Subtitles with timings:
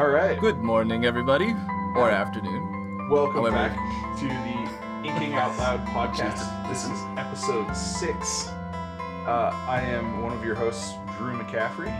[0.00, 0.40] All right.
[0.40, 1.54] Good morning, everybody,
[1.94, 3.08] or afternoon.
[3.10, 6.68] Welcome However- back to the Inking Out Loud podcast.
[6.70, 8.48] This is episode six.
[8.48, 11.90] Uh, I am one of your hosts, Drew McCaffrey,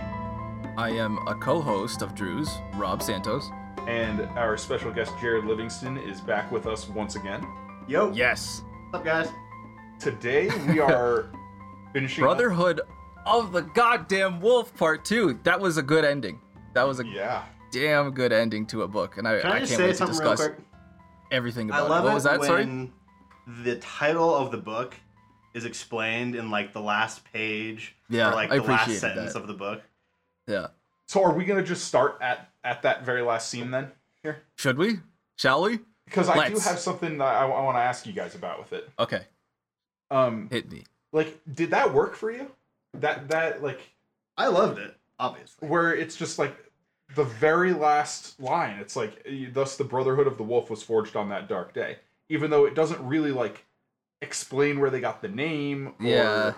[0.79, 3.51] I am a co-host of Drew's, Rob Santos.
[3.87, 7.47] and our special guest, Jared Livingston, is back with us once again.
[7.87, 9.29] Yo, Yes, what's up, guys?
[9.99, 11.31] Today, we are
[11.93, 12.25] finishing.
[12.25, 12.81] up- Brotherhood
[13.27, 15.39] of the Goddamn Wolf Part Two.
[15.43, 16.41] That was a good ending.
[16.73, 17.43] That was a Yeah.
[17.71, 19.97] Damn good ending to a book, and I, Can I, I just can't say wait
[19.97, 20.59] to discuss quick?
[21.31, 22.07] everything I about love it.
[22.07, 22.43] What it was that?
[22.45, 22.65] Sorry.
[22.65, 22.93] when
[23.65, 24.95] the title of the book
[25.55, 29.41] is explained in like the last page Yeah, or like I the last sentence that.
[29.41, 29.83] of the book.
[30.47, 30.69] Yeah.
[31.07, 33.91] So, are we going to just start at, at that very last scene then?
[34.23, 34.43] Here?
[34.57, 34.99] Should we?
[35.37, 35.81] Shall we?
[36.05, 36.67] Because I do Let's.
[36.67, 38.89] have something that I, want to ask you guys about with it.
[38.99, 39.23] Okay.
[40.11, 40.85] Um, Hit me.
[41.13, 42.51] like, did that work for you?
[42.95, 43.81] That, that, like,
[44.37, 45.69] I loved it, obviously.
[45.69, 46.57] where it's just like
[47.15, 51.29] the very last line it's like thus the brotherhood of the wolf was forged on
[51.29, 51.97] that dark day
[52.29, 53.65] even though it doesn't really like
[54.23, 56.53] explain where they got the name or, Yeah.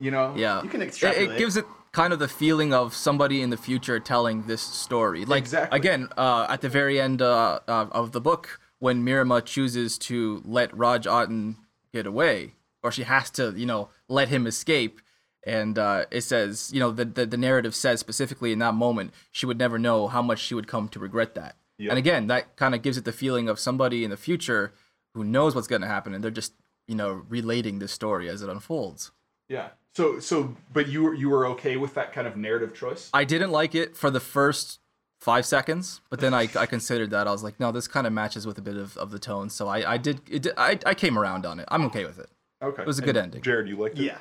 [0.00, 0.62] you know Yeah.
[0.62, 1.30] You can It, extrapolate.
[1.30, 5.24] it gives it kind of the feeling of somebody in the future telling this story.
[5.24, 5.78] Like Exactly.
[5.78, 10.42] again, uh, at the very end uh, uh, of the book, when Myrrima chooses to
[10.44, 11.56] let Raj Ahten
[11.92, 15.00] get away, or she has to, you know, let him escape,
[15.44, 19.12] and uh, it says, you know, the, the the narrative says specifically in that moment,
[19.30, 21.56] she would never know how much she would come to regret that.
[21.78, 21.90] Yep.
[21.90, 24.72] And again, that kind of gives it the feeling of somebody in the future
[25.14, 26.52] who knows what's going to happen, and they're just,
[26.86, 29.10] you know, relating this story as it unfolds.
[29.48, 33.10] yeah so so but you were you were okay with that kind of narrative choice
[33.12, 34.78] I didn't like it for the first
[35.20, 37.28] five seconds, but then I, I considered that.
[37.28, 39.50] I was like, no, this kind of matches with a bit of, of the tone.
[39.50, 41.68] So I, I did, it, did- I, I came around on it.
[41.70, 42.28] I'm okay with it.
[42.62, 43.42] okay it was a good ending.
[43.42, 44.18] jared you liked it yeah,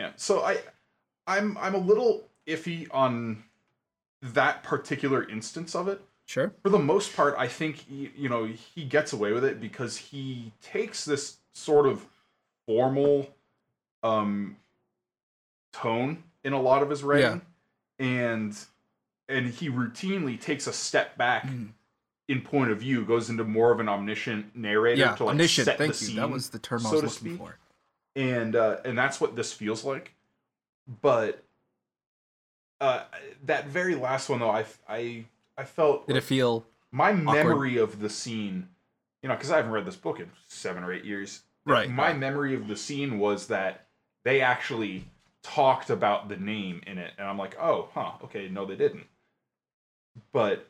[0.00, 0.06] yeah.
[0.06, 0.58] yeah so i
[1.26, 3.42] i'm i'm a little iffy on
[4.22, 6.52] that particular instance of it Sure.
[6.62, 10.52] for the most part, I think you know he gets away with it because he
[10.62, 12.06] takes this sort of
[12.68, 13.28] formal
[14.04, 14.56] um
[15.72, 17.40] tone in a lot of his writing,
[17.98, 18.56] and
[19.28, 21.70] and he routinely takes a step back Mhm.
[22.28, 25.64] in point of view, goes into more of an omniscient narrator Yeah, to like omniscient.
[25.64, 26.06] set Thank the you.
[26.10, 27.38] scene, That was the term I was looking speak.
[27.38, 27.56] for.
[28.16, 30.14] And uh, and that's what this feels like.
[31.02, 31.44] But
[32.80, 33.04] uh,
[33.44, 35.24] that very last one though, I I
[35.56, 38.68] I felt Did it feel my memory of the scene,
[39.22, 41.42] you know, because I haven't read this book in seven or eight years.
[41.66, 43.86] Right, My memory of the scene was that
[44.24, 45.04] they actually
[45.42, 49.06] talked about the name in it, and I'm like, oh, huh, okay, no, they didn't.
[50.32, 50.68] But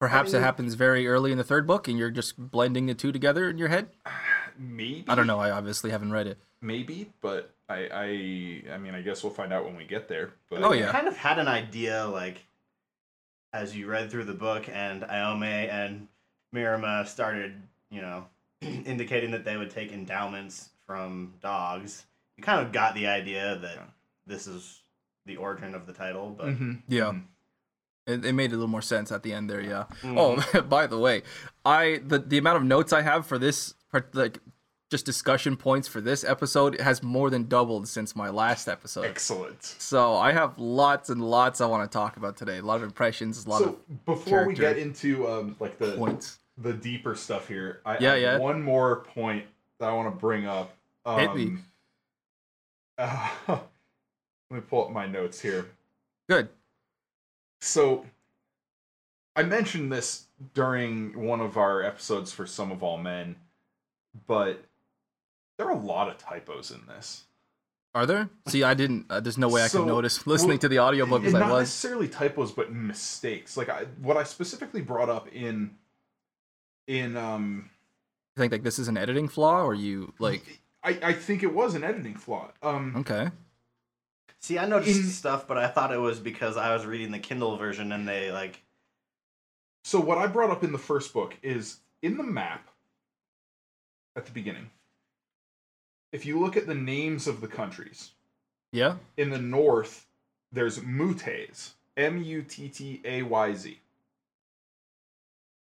[0.00, 2.94] perhaps mean- it happens very early in the third book, and you're just blending the
[2.94, 3.90] two together in your head?
[4.58, 5.38] maybe I don't know.
[5.38, 6.38] I obviously haven't read it.
[6.64, 10.32] Maybe, but I I I mean, I guess we'll find out when we get there.
[10.48, 10.92] But Oh, You yeah.
[10.92, 12.38] kind of had an idea, like,
[13.52, 16.08] as you read through the book, and Iome and
[16.54, 17.60] Myrrima started,
[17.90, 18.26] you know,
[18.62, 22.06] indicating that they would take endowments from dogs.
[22.36, 23.82] You kind of got the idea that Yeah.
[24.26, 24.80] this is
[25.26, 27.12] the origin of the title, but Mhm, Yeah.
[28.06, 29.84] It, it made a little more sense at the end there, yeah.
[30.02, 30.18] Mhm.
[30.54, 31.22] Oh, by the way,
[31.64, 34.38] I the the amount of notes I have for this part- like
[34.94, 39.04] just discussion points for this episode has more than doubled since my last episode.
[39.04, 39.60] excellent.
[39.64, 42.58] So I have lots and lots I want to talk about today.
[42.58, 45.98] A lot of impressions, a lot So before we get into um like the of
[45.98, 46.38] points.
[46.58, 48.38] the deeper stuff here, I, Yeah, I yeah.
[48.38, 49.44] one more point
[49.80, 50.76] that I want to bring up.
[51.04, 51.56] Um, Hit me.
[52.96, 53.58] uh, let
[54.52, 55.66] me pull up my notes here.
[56.28, 56.48] Good.
[57.60, 58.06] So,
[59.34, 63.34] I mentioned this during one of our episodes for Sum of All Men,
[64.28, 64.62] but
[65.58, 67.24] there are a lot of typos in this.
[67.94, 68.28] Are there?
[68.48, 69.06] See, I didn't.
[69.08, 71.34] Uh, there's no way I So, can notice listening well, to the audiobook And as
[71.34, 71.60] I not was.
[71.62, 73.56] necessarily typos, but mistakes.
[73.56, 75.76] Like I, what I specifically brought up in,
[76.88, 77.70] in um,
[78.36, 81.54] I think like this is an editing flaw, or you like I, I think it
[81.54, 82.50] was an editing flaw.
[82.64, 83.30] Um, okay.
[84.40, 87.18] See, I noticed In- stuff, but I thought it was because I was reading the
[87.20, 88.60] Kindle version and they like
[89.84, 92.68] So what I brought up in the first book is in the map
[94.16, 94.68] at the beginning.
[96.14, 98.12] If you look at the names of the countries,
[98.70, 98.98] Yeah.
[99.16, 100.06] in the north
[100.52, 103.80] there's Mutaz, M U T T A Y Z.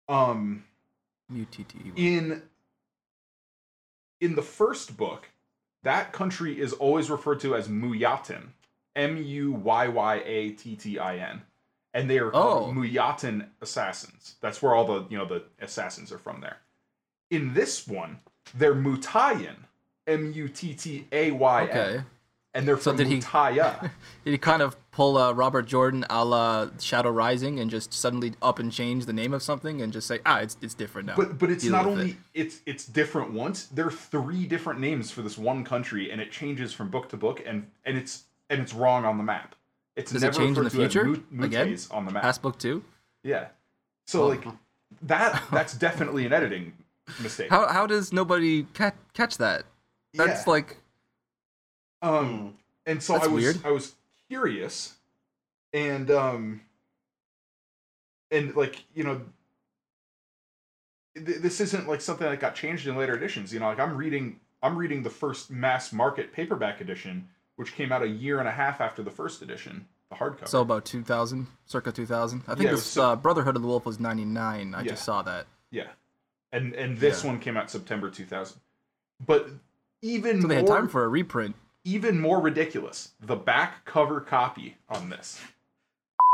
[0.08, 0.64] Um
[1.30, 2.16] U T T E.
[2.16, 2.42] in
[4.20, 5.30] in the first book,
[5.82, 8.48] that country is always referred to as Muyatan,
[8.94, 11.42] M U Y Y A T T I N,
[11.94, 12.78] and they are called Oh.
[12.78, 14.36] Muyatan assassins.
[14.42, 16.58] That's where all the you know the assassins are from there.
[17.30, 18.20] In this one,
[18.54, 19.65] they're Mutayan,
[20.06, 22.02] M U T T A Y Okay.
[22.54, 23.90] and they're So from did he- Mutaya.
[24.24, 28.32] Did he kind of pull a Robert Jordan a la Shadow Rising and just suddenly
[28.42, 31.16] up and change the name of something and just say, ah, it's it's different now.
[31.16, 32.16] But but it's Deal not only it.
[32.34, 33.66] it's it's different once.
[33.66, 37.16] There are three different names for this one country, and it changes from book to
[37.16, 39.54] book, and and it's and it's wrong on the map.
[39.96, 41.04] It's Does it never change in the future?
[41.30, 41.76] Mut- Again?
[41.90, 42.22] On the map.
[42.22, 42.82] past book two.
[43.22, 43.48] Yeah.
[44.06, 44.28] So Oh.
[44.28, 44.44] like
[45.02, 46.72] that that's definitely an editing
[47.22, 47.50] mistake.
[47.50, 49.64] How how does nobody catch catch that?
[50.16, 50.50] That's Yeah.
[50.52, 50.76] like
[52.02, 53.64] um and so That's I was weird.
[53.64, 53.94] I was
[54.28, 54.94] curious
[55.72, 56.60] and um
[58.30, 59.20] and like, you know
[61.14, 63.96] th- this isn't like something that got changed in later editions, you know, like I'm
[63.96, 68.46] reading I'm reading the first mass market paperback edition which came out a year and
[68.46, 70.46] a half after the first edition, the hardcover.
[70.46, 72.42] so about two thousand, circa two thousand.
[72.46, 74.74] I think Yeah, this so- uh, Brotherhood of the Wolf was ninety nine.
[74.74, 74.90] I Yeah.
[74.90, 75.46] just saw that.
[75.70, 75.88] yeah.
[76.52, 77.30] And and this Yeah.
[77.30, 78.60] one came out September 2000.
[79.24, 79.48] But
[80.06, 81.56] even So they more had time for a reprint.
[81.84, 85.40] even more ridiculous, the back cover copy on this.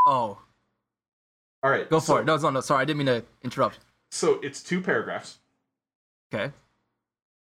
[0.06, 0.38] Oh,
[1.62, 2.24] All right, go for it.
[2.26, 2.60] No, no, no.
[2.60, 3.78] Sorry, I didn't mean to interrupt.
[4.10, 5.38] So it's two paragraphs.
[6.34, 6.52] Okay.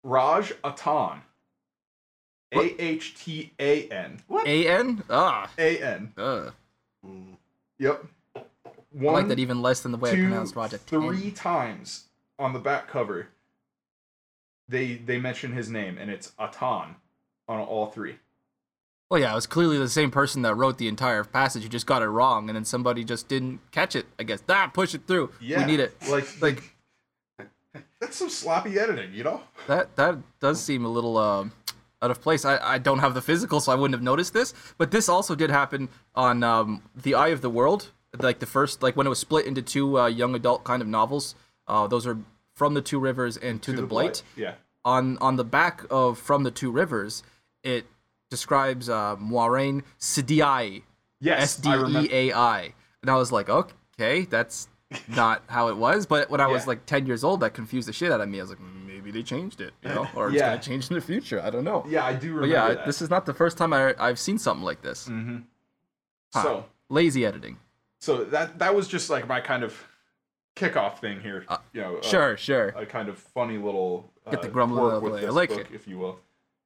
[0.04, 1.21] Raj Atan.
[2.54, 2.81] A?
[2.81, 4.19] H T A N.
[4.27, 4.48] What?
[4.48, 5.04] A N.
[5.10, 5.50] Ah.
[5.57, 6.13] A N.
[6.18, 6.51] Uh,
[7.06, 7.38] Mm.
[7.77, 8.04] Yep.
[8.36, 8.42] I
[8.92, 10.77] One, like that even less than the way I two, pronounced Roger.
[10.77, 12.06] three times
[12.38, 13.27] on the back cover.
[14.69, 16.95] They they mention his name and it's Atan
[17.48, 18.18] on all three.
[19.10, 21.88] Well, yeah, it was clearly the same person that wrote the entire passage who just
[21.88, 24.06] got it wrong, and then somebody just didn't catch it.
[24.19, 24.44] I guess.
[24.48, 25.31] Ah, push it through.
[25.42, 25.95] Yeah, We need it.
[26.07, 26.75] Like Like
[28.00, 29.42] that's some sloppy editing, you know?
[29.68, 29.95] that.
[29.95, 31.54] That does seem a little um,
[32.01, 32.45] out of place.
[32.45, 34.54] I, I don't have the physical, so I wouldn't have noticed this.
[34.77, 37.89] But this also did happen on um, the Eye of the World,
[38.19, 40.88] like the first, like when it was split into two uh, young adult kind of
[40.88, 41.33] novels.
[41.68, 42.18] Uh, those are
[42.59, 44.21] from the Two Rivers and To, the, Blight.
[44.35, 44.56] Yeah.
[44.83, 47.23] on on the back of From the Two Rivers,
[47.63, 47.85] it
[48.29, 50.83] describes uh, Moiraine Sidiai,
[51.21, 52.09] Yes, S D E.
[52.11, 54.67] A I, and I was like, okay, that's
[55.07, 56.06] not how it was.
[56.06, 56.67] But when I was Yeah.
[56.71, 58.39] like ten years old, that confused the shit out of me.
[58.39, 61.01] I was like, maybe they changed it, you know, or it's gonna change in the
[61.01, 61.41] future.
[61.41, 61.85] I don't know.
[61.88, 62.85] Yeah, I do remember But yeah, that.
[62.85, 65.07] this is not the first time I I've seen something like this.
[65.07, 65.38] hmm
[66.33, 66.44] Huh.
[66.44, 67.57] So Lazy editing.
[68.00, 69.73] so that that was just like my kind of
[70.56, 71.46] kickoff thing here.
[71.48, 72.69] Uh, you know, Sure, sure.
[72.69, 75.25] a kind of funny little uh, Get the quirk out of the way.
[75.25, 75.68] I like book, it.
[75.74, 76.19] if you will.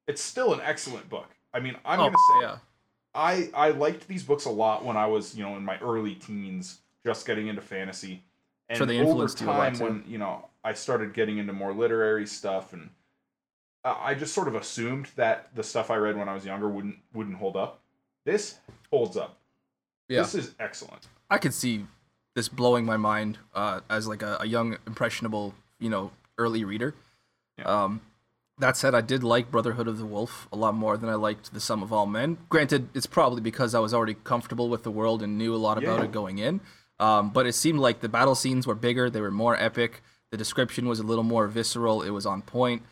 [0.06, 1.28] It's still an excellent book.
[1.52, 2.58] I mean, I'm oh, gonna say yeah.
[3.14, 6.14] I I liked these books a lot when I was you know in my early
[6.14, 8.22] teens, just getting into fantasy.
[8.68, 12.26] And Sure, over influenced you time, when you know I started getting into more literary
[12.26, 12.90] stuff, and
[13.84, 16.96] I just sort of assumed that the stuff I read when I was younger wouldn't
[17.12, 17.80] wouldn't hold up.
[18.24, 18.56] This
[18.90, 19.38] holds up.
[20.08, 20.22] Yeah.
[20.22, 21.06] This is excellent.
[21.30, 21.86] I could see
[22.34, 26.94] this blowing my mind uh, as like a, a young impressionable, you know, early reader.
[27.58, 27.64] Yeah.
[27.84, 28.00] Um,
[28.58, 31.52] that said, I did like Brotherhood of the Wolf a lot more than I liked
[31.52, 32.38] The Sum of All Men.
[32.48, 35.76] Granted, it's probably because I was already comfortable with the world and knew a lot
[35.76, 36.04] about Yeah.
[36.04, 36.60] it going in.
[37.00, 40.02] Um, but it seemed like the battle scenes were bigger, they were more epic.
[40.30, 42.02] The description was a little more visceral.
[42.02, 42.82] It was on point.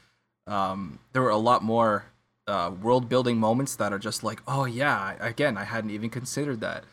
[0.48, 2.06] Um, there were a lot more
[2.46, 6.60] uh, world building moments that are just like, oh yeah, again, I hadn't even considered
[6.60, 6.84] that.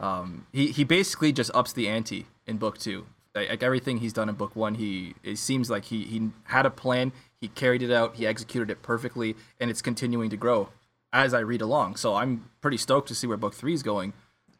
[0.00, 3.06] Um, he he basically just ups the ante in book two.
[3.34, 6.66] Like, like everything he's done in book one, he it seems like he he had
[6.66, 10.70] a plan, he carried it out, he executed it perfectly, and it's continuing to grow
[11.12, 11.96] as I read along.
[11.96, 14.12] So I'm pretty stoked to see where book three is going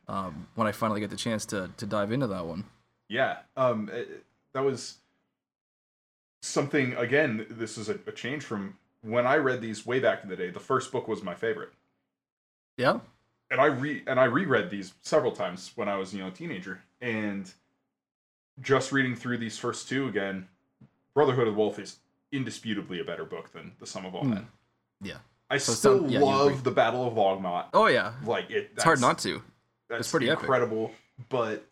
[0.07, 2.65] um, when I finally get the chance to to dive into that one.
[3.09, 3.39] Yeah.
[3.57, 4.99] Um, it- that was
[6.43, 6.95] something.
[6.95, 10.37] Again, this is a, a change from when I read these way back in the
[10.37, 10.51] day.
[10.51, 11.71] The first book was my favorite.
[12.77, 13.01] Yeah,
[13.51, 16.33] and I re and I reread these several times when I was you know a
[16.33, 17.51] teenager, and
[18.61, 20.49] just reading through these first two again,
[21.15, 21.97] Brotherhood of the Wolf is
[22.33, 24.31] indisputably a better book than The Sum of All Hmm.
[24.35, 24.49] Men.
[25.01, 25.19] yeah.
[25.51, 27.69] I So still some- yeah, love the Battle of Longmont.
[27.73, 29.43] Oh yeah, Like it, it's hard not to.
[29.89, 30.43] That's pretty epic.
[30.43, 30.93] incredible,
[31.31, 31.65] but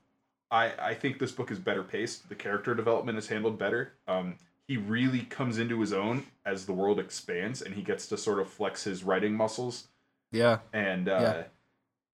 [0.51, 2.29] I I think this book is better paced.
[2.31, 3.93] The character development is handled better.
[4.09, 4.39] Um,
[4.69, 8.41] he really comes into his own as the world expands, and he gets to sort
[8.41, 9.89] of flex his writing muscles.
[10.33, 11.45] Yeah, and uh,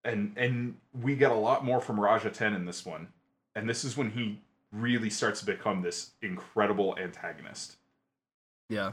[0.03, 3.07] and and we get a lot more from Raj Ahten in this one,
[3.55, 4.41] and this is when he
[4.71, 7.77] really starts to become this incredible antagonist.
[8.69, 8.91] Yeah,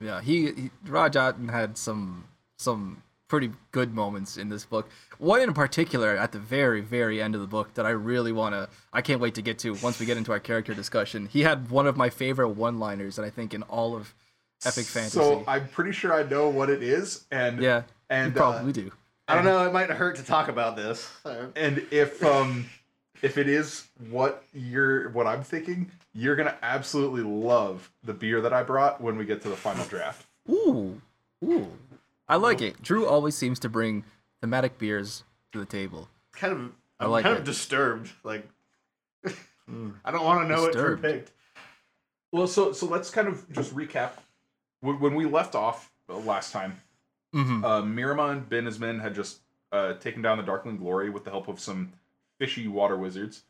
[0.00, 0.20] yeah.
[0.20, 2.24] He, he Rajat had some
[2.58, 4.88] some pretty good moments in this book.
[5.18, 8.54] One in particular at the very very end of the book that I really want
[8.54, 8.68] to.
[8.92, 11.26] I can't wait to get to once we get into our character discussion.
[11.26, 14.14] He had one of my favorite one-liners that I think in all of
[14.64, 15.18] epic fantasy.
[15.18, 18.72] So I'm pretty sure I know what it is, and yeah, and you probably uh,
[18.72, 18.92] do.
[19.28, 19.66] I don't know.
[19.66, 21.10] It might hurt to talk about this.
[21.56, 22.66] And if um
[23.22, 28.52] if it is what you're what I'm thinking, you're gonna absolutely love the beer that
[28.52, 30.26] I brought when we get to the final draft.
[30.48, 31.00] Ooh,
[31.44, 31.68] ooh.
[32.28, 32.82] I like it.
[32.82, 34.04] Drew always seems to bring
[34.40, 36.08] thematic beers to the table.
[36.32, 37.40] Kind of I I'm like kind it.
[37.40, 38.10] of disturbed.
[38.24, 38.48] Like
[40.04, 41.02] I don't want to know Disturbed.
[41.02, 41.32] what Drew picked.
[42.32, 44.12] Well, so so let's kind of just recap.
[44.80, 46.80] When, when we left off uh, last time,
[47.34, 47.64] Mm-hmm.
[47.64, 49.40] uh, Myrrima and Ben had just
[49.72, 51.92] uh, taken down the Darkling Glory with the help of some
[52.38, 53.42] fishy water wizards.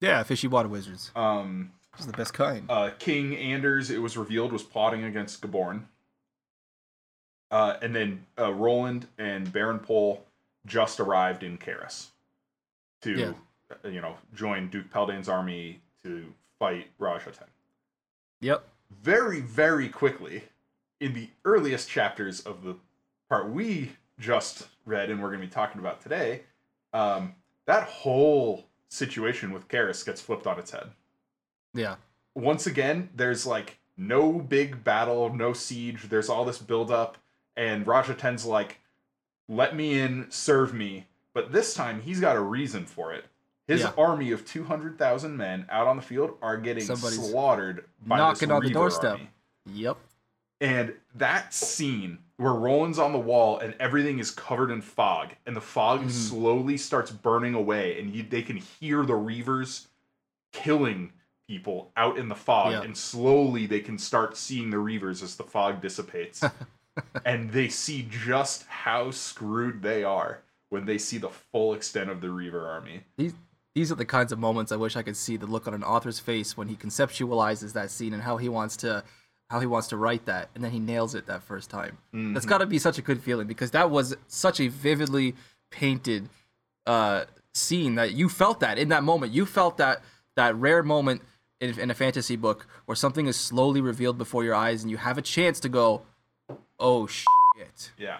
[0.00, 1.10] Yeah, fishy water wizards.
[1.16, 2.70] Um, This is the best kind.
[2.70, 5.84] uh, King Anders, it was revealed, was plotting against Gaborn.
[7.52, 10.24] Uh, and then uh, Roland and Baron Poll
[10.66, 12.10] just arrived in Carris
[13.02, 13.32] to, Yeah.
[13.84, 17.46] uh, you know, join Duke Paldane's army to fight Raj Ahten.
[18.40, 18.66] Yep.
[19.02, 20.44] Very, very quickly,
[20.98, 22.76] in the earliest chapters of the
[23.28, 26.42] part we just read and we're going to be talking about today,
[26.94, 27.34] um,
[27.66, 30.90] that whole situation with Carris gets flipped on its head
[31.74, 31.96] Yeah.
[32.34, 36.04] once again, there's like no big battle, no siege.
[36.08, 37.16] There's all this buildup,
[37.56, 38.80] and Raj Ahten's like,
[39.48, 43.24] "Let me in, serve me." But this time, he's got a reason for it.
[43.66, 43.92] His Yeah.
[43.96, 48.18] army of two hundred thousand men out on the field are getting Somebody's slaughtered by
[48.18, 49.12] knocking on the doorstep.
[49.12, 49.30] army.
[49.66, 49.96] Yep.
[50.60, 55.54] And that scene where Roland's on the wall and everything is covered in fog, and
[55.56, 56.10] the fog Mhm.
[56.10, 59.86] slowly starts burning away, and you, they can hear the Reavers
[60.52, 61.12] killing
[61.46, 62.82] people out in the fog, Yeah.
[62.82, 66.42] and slowly they can start seeing the Reavers as the fog dissipates.
[67.24, 72.20] and they see just how screwed they are when they see the full extent of
[72.20, 73.04] the Reaver army.
[73.16, 73.34] These
[73.74, 75.82] these are the kinds of moments I wish I could see the look on an
[75.82, 79.02] author's face when he conceptualizes that scene and how he wants to
[79.48, 81.98] how he wants to write that and then he nails it that first time.
[82.12, 85.34] That's got to be such a good feeling because that was such a vividly
[85.70, 86.28] painted
[86.86, 89.32] uh scene that you felt that in that moment.
[89.32, 90.02] You felt that
[90.36, 91.22] that rare moment
[91.60, 94.96] in, in a fantasy book where something is slowly revealed before your eyes and you
[94.96, 96.02] have a chance to go,
[96.82, 98.18] "Oh shit." Yeah.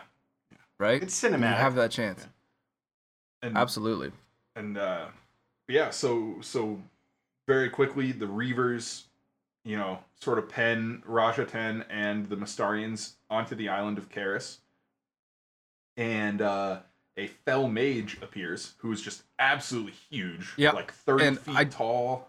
[0.78, 1.02] Right?
[1.02, 1.40] It's cinematic.
[1.40, 2.26] You have that chance.
[3.42, 4.12] And Absolutely.
[4.57, 5.07] and uh
[5.69, 6.81] yeah so so
[7.49, 9.02] very quickly the reavers
[9.64, 14.59] you know sort of pen Raj Ahten and the Mystarrians onto the island of Carris
[15.97, 16.81] and uh
[17.16, 20.75] a fell mage appears who is just absolutely huge Yep.
[20.75, 22.28] like 30 And feet I- tall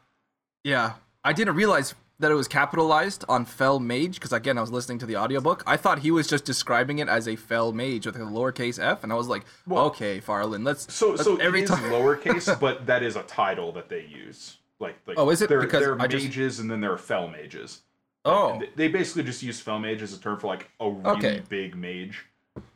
[0.64, 4.72] Yeah, I didn't realize that it was capitalized on fell mage because again I was
[4.72, 5.64] listening to the audiobook.
[5.66, 9.04] I thought he was just describing it as a fell mage with a lowercase f,
[9.04, 10.94] and I was like, Well- okay, Farland, let's.
[10.94, 11.84] so let's- so every time.
[11.92, 15.50] lowercase but that is a title that they use like like Oh, is it?
[15.50, 17.82] there, Because there are I just- mages and then there are fell mages
[18.26, 21.42] oh, they- basically just use fell mage as a term for like a really Okay.
[21.50, 22.26] big mage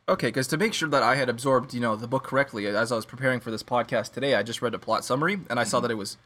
[0.10, 0.27] okay.
[0.27, 2.96] Because to make sure that I had absorbed, you know, the book correctly as I
[2.96, 5.79] was preparing for this podcast today, I just read a plot summary and I saw
[5.82, 6.17] that it was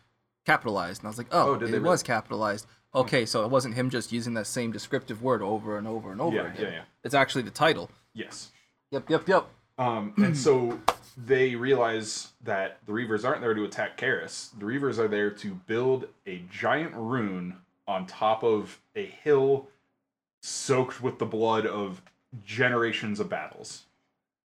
[0.45, 1.73] capitalized, and I was like, oh, Mm-hmm.
[1.73, 2.65] Oh, it was capitalized.
[2.93, 6.19] Okay, so it wasn't him just using that same descriptive word over and over and
[6.19, 6.63] over Yeah, again.
[6.63, 6.81] yeah, yeah.
[7.03, 7.89] It's actually the title.
[8.13, 8.51] yes
[8.91, 9.47] Yep, yep, yep.
[9.77, 10.77] Um, and so
[11.17, 14.51] they realize that the Reavers aren't there to attack Carris.
[14.59, 17.55] The Reavers are there to build a giant rune
[17.87, 19.67] on top of a hill
[20.41, 22.01] soaked with the blood of
[22.45, 23.83] generations of battles.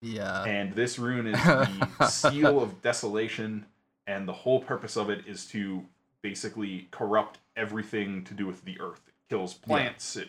[0.01, 0.45] Yeah.
[0.45, 1.43] And this rune is
[1.99, 3.67] the seal of desolation,
[4.07, 5.85] and the whole purpose of it is to
[6.23, 9.01] basically corrupt everything to do with the earth.
[9.07, 10.29] It kills plants, it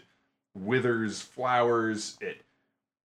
[0.55, 2.41] withers flowers, it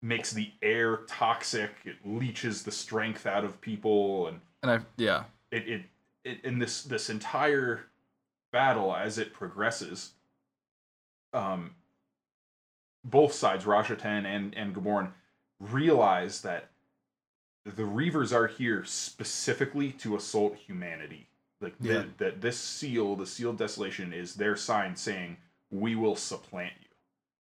[0.02, 5.25] makes the air toxic, it leaches the strength out of people, and and I, yeah.
[5.50, 5.82] it it,
[6.25, 7.87] it in this this entire
[8.52, 10.12] battle as it progresses
[11.35, 11.73] um
[13.04, 15.11] both sides Raj Ahten and and Gaborn
[15.61, 16.68] realize that
[17.64, 21.28] the Reavers are here specifically to assault humanity
[21.60, 22.04] like the- Yeah.
[22.18, 25.36] that this seal the seal of desolation is their sign saying
[25.70, 26.86] we will supplant you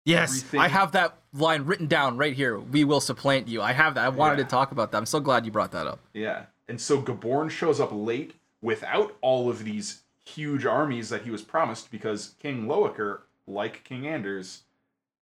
[0.05, 2.59] Yes, everything- I have that line written down right here.
[2.59, 3.61] We will supplant you.
[3.61, 4.03] I have that.
[4.03, 4.43] I wanted Yeah.
[4.43, 4.97] to talk about that.
[4.97, 5.99] I'm so glad you brought that up.
[6.13, 6.47] Yeah.
[6.67, 11.41] And so Gaborn shows up late without all of these huge armies that he was
[11.41, 14.63] promised because King Lowicker, like King Anders,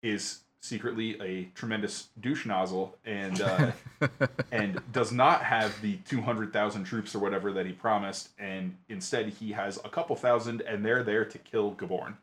[0.01, 3.71] is secretly a tremendous douche nozzle and uh,
[4.51, 9.51] and does not have the 200,000 troops or whatever that he promised and instead he
[9.51, 12.15] has a couple thousand and they're there to kill Gaborn.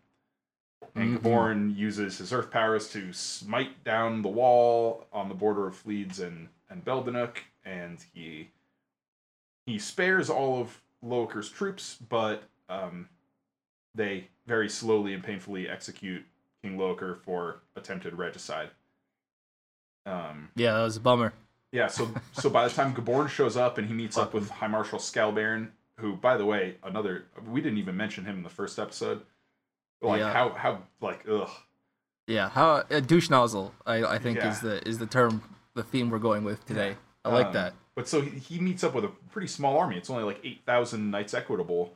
[0.94, 1.22] And Mhm.
[1.22, 6.20] Gaborn uses his earth powers to smite down the wall on the border of Fleeds
[6.20, 8.50] and, and Beldinook, and he
[9.66, 13.08] he spares all of Lowicker's troops, but um,
[13.96, 16.24] they very slowly and painfully execute
[16.66, 18.70] King Lowicker for attempted regicide.
[20.04, 21.32] Um, yeah, that was a bummer.
[21.72, 24.68] yeah, so so by the time Gaborn shows up and he meets up with High
[24.68, 28.78] Marshal Skalbairn, who, by the way, another we didn't even mention him in the first
[28.78, 29.22] episode.
[30.00, 30.32] Like Yeah.
[30.32, 31.50] how how like ugh
[32.26, 33.74] Yeah, how a douche nozzle.
[33.86, 34.50] I, I think Yeah.
[34.50, 35.42] is the is the term
[35.74, 36.96] the theme we're going with today.
[37.24, 37.74] I like Um, that.
[37.96, 39.96] But so he, he meets up with a pretty small army.
[39.96, 41.94] It's only like eight thousand knights equitable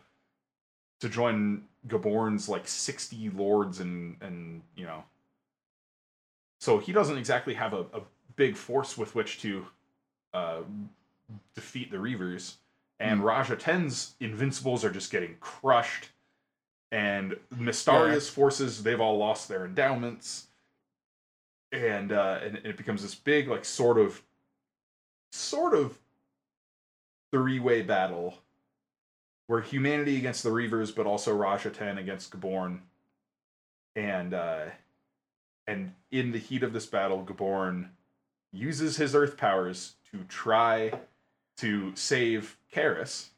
[1.00, 5.04] to join Gaborn's like sixty lords and and you know.
[6.60, 8.02] So he doesn't exactly have a, a
[8.36, 9.66] big force with which to
[10.34, 10.60] uh,
[11.54, 12.56] defeat the Reavers,
[12.98, 13.26] and Hmm.
[13.26, 16.10] Raj Ahten's invincibles are just getting crushed,
[16.92, 20.48] and Mystarria's forces they've all lost their endowments,
[21.72, 24.22] and uh, and it becomes this big like sort of
[25.32, 25.98] sort of
[27.32, 28.34] three-way battle
[29.50, 32.78] where humanity against the Reavers, but also Raj Ahten against Gaborn,
[33.96, 34.66] and uh,
[35.66, 37.88] and in the heat of this battle, Gaborn
[38.52, 40.92] uses his Earth powers to try
[41.56, 43.30] to save Carris,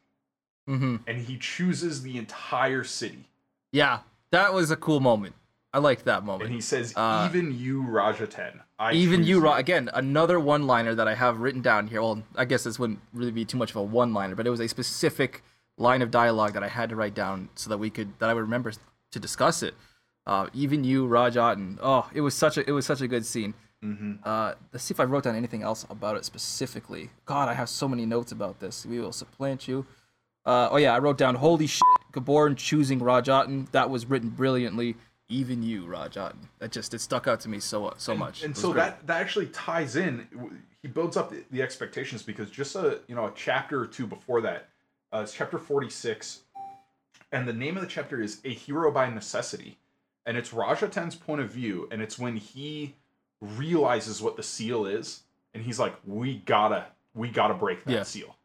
[0.67, 3.31] hmm and he chooses the entire city.
[3.71, 4.01] Yeah,
[4.33, 5.35] that was a cool moment.
[5.73, 6.49] I liked that moment.
[6.49, 10.95] And he says, Uh, "Even you, Raj Ahten, I Even you, Ra- again, another one-liner
[10.95, 12.03] that I have written down here.
[12.03, 14.61] Well, I guess this wouldn't really be too much of a one-liner, but it was
[14.61, 15.43] a specific
[15.77, 18.35] line of dialogue that I had to write down so that we could that I
[18.35, 18.73] would remember
[19.13, 19.75] to discuss it.
[20.27, 21.79] Uh, even you, Raj Ahten.
[21.83, 23.55] Oh, it was such a it was such a good scene.
[23.83, 24.21] Mhm.
[24.25, 27.11] Uh, let's see if I wrote down anything else about it specifically.
[27.27, 28.87] God, I have so many notes about this.
[28.87, 29.87] We will supplant you.
[30.45, 33.71] Uh, oh yeah, I wrote down holy shit, Gaborn choosing Raj Ahten.
[33.73, 34.97] That was written brilliantly.
[35.29, 36.49] Even you, Raj Ahten.
[36.59, 38.43] That just it stuck out to me so so much.
[38.45, 38.83] And so great.
[38.83, 40.29] that that actually ties in.
[40.83, 44.07] He builds up the, the expectations because just a you know a chapter or two
[44.07, 44.69] before that,
[45.13, 46.41] uh, it's chapter forty six,
[47.31, 49.79] and the name of the chapter is "A Hero by Necessity,"
[50.27, 52.95] and it's Raj Ahten's point of view, and it's when he
[53.41, 55.23] realizes what the seal is,
[55.55, 58.03] and he's like, "We gotta, we gotta break that Yeah.
[58.05, 58.37] seal.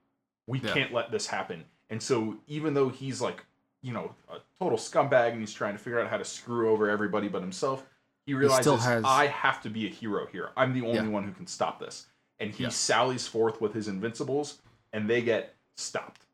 [0.47, 0.74] We Yeah.
[0.74, 3.45] can't let this happen." And so even though he's like,
[3.81, 6.89] you know, a total scumbag, and he's trying to figure out how to screw over
[6.89, 7.86] everybody but himself,
[8.25, 10.51] he realizes still has- I have to be a hero here.
[10.57, 11.07] I'm the only Yeah.
[11.07, 12.07] one who can stop this.
[12.39, 12.70] And he Yeah.
[12.70, 14.61] sallies forth with his invincibles,
[14.92, 16.25] and they get stopped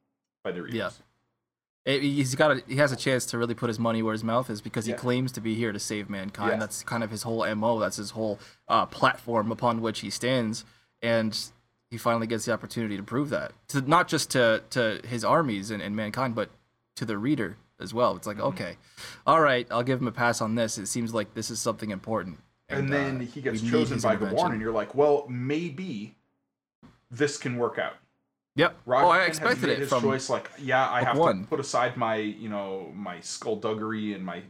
[0.44, 0.66] by the.
[0.70, 0.92] Yeah.
[1.86, 4.24] It- he's got a, he has a chance to really put his money where his
[4.24, 4.98] mouth is because he Yeah.
[4.98, 6.52] claims to be here to save mankind.
[6.54, 6.58] Yeah.
[6.60, 7.80] That's kind of his whole mo.
[7.80, 10.64] That's his whole uh, platform upon which he stands,
[11.02, 11.38] and
[11.90, 15.72] he finally gets the opportunity to prove that to not just to to his armies
[15.72, 16.50] and, and mankind, but
[16.96, 18.16] to the reader as well.
[18.16, 18.48] It's like Mm-hmm.
[18.48, 18.78] okay,
[19.28, 20.78] all right, I'll give him a pass on this.
[20.78, 22.40] It seems like this is something important.
[22.70, 24.38] And, uh, then he gets chosen by intervention.
[24.48, 26.16] Gaborn, and you're like, well, maybe
[27.12, 27.96] this can work out.
[28.56, 28.76] Yep.
[28.86, 30.30] Roger oh, I has expected made it his from choice.
[30.30, 31.42] Like, yeah, I have one.
[31.42, 34.44] to put aside my, you know, my skullduggery and my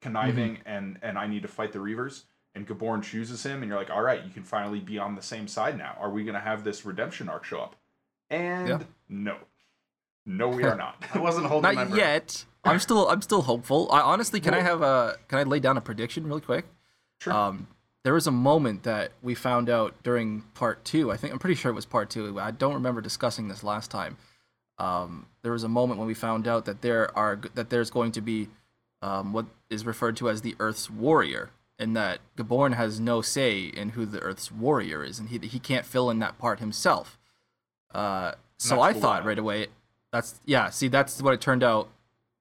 [0.00, 0.68] conniving, Mm-hmm.
[0.68, 2.22] and and I need to fight the Reavers.
[2.54, 5.22] And Gaborn chooses him, and you're like, all right, you can finally be on the
[5.22, 5.96] same side now.
[6.00, 7.76] Are we gonna have this redemption arc show up?
[8.30, 8.78] And Yeah.
[9.08, 9.36] no,
[10.26, 11.04] no, we are not.
[11.14, 11.98] I wasn't holding my Not breath.
[12.00, 12.44] yet.
[12.64, 13.88] I'm still I'm still hopeful.
[13.92, 16.66] I honestly can I have a can I lay down a prediction really quick?
[17.20, 17.32] Sure.
[17.32, 17.66] Um,
[18.02, 21.10] there was a moment that we found out during part two.
[21.10, 22.40] I think I'm pretty sure it was part two.
[22.40, 24.16] I don't remember discussing this last time.
[24.78, 28.12] Um, there was a moment when we found out that there are that there's going
[28.12, 28.48] to be
[29.02, 33.64] um, what is referred to as the Earth's warrior, and that Gaborn has no say
[33.64, 37.18] in who the Earth's warrior is, and he he can't fill in that part himself.
[37.94, 39.66] Uh, so That's I cool, thought right away,
[40.12, 40.70] that's yeah.
[40.70, 41.88] See, that's what it turned out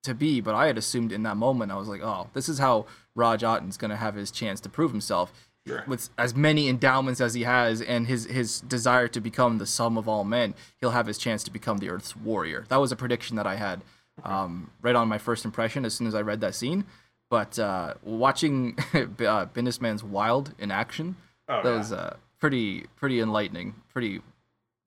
[0.04, 0.39] to be.
[0.39, 3.41] But I had assumed in that moment, I was like, oh, this is how Raj
[3.41, 5.34] Ahten's gonna have his chance to prove himself
[5.69, 5.84] Sure.
[5.88, 9.97] with as many endowments as he has and his his desire to become the sum
[9.97, 10.53] of all men.
[10.82, 12.65] He'll have his chance to become the Earth's warrior.
[12.69, 13.82] That was a prediction that I had
[14.23, 16.84] um, right on my first impression as soon as I read that scene.
[17.29, 21.15] But uh, watching uh, Binnesman's Wylde in action,
[21.47, 21.77] Oh, that yeah.
[21.77, 24.21] was uh, pretty pretty enlightening, pretty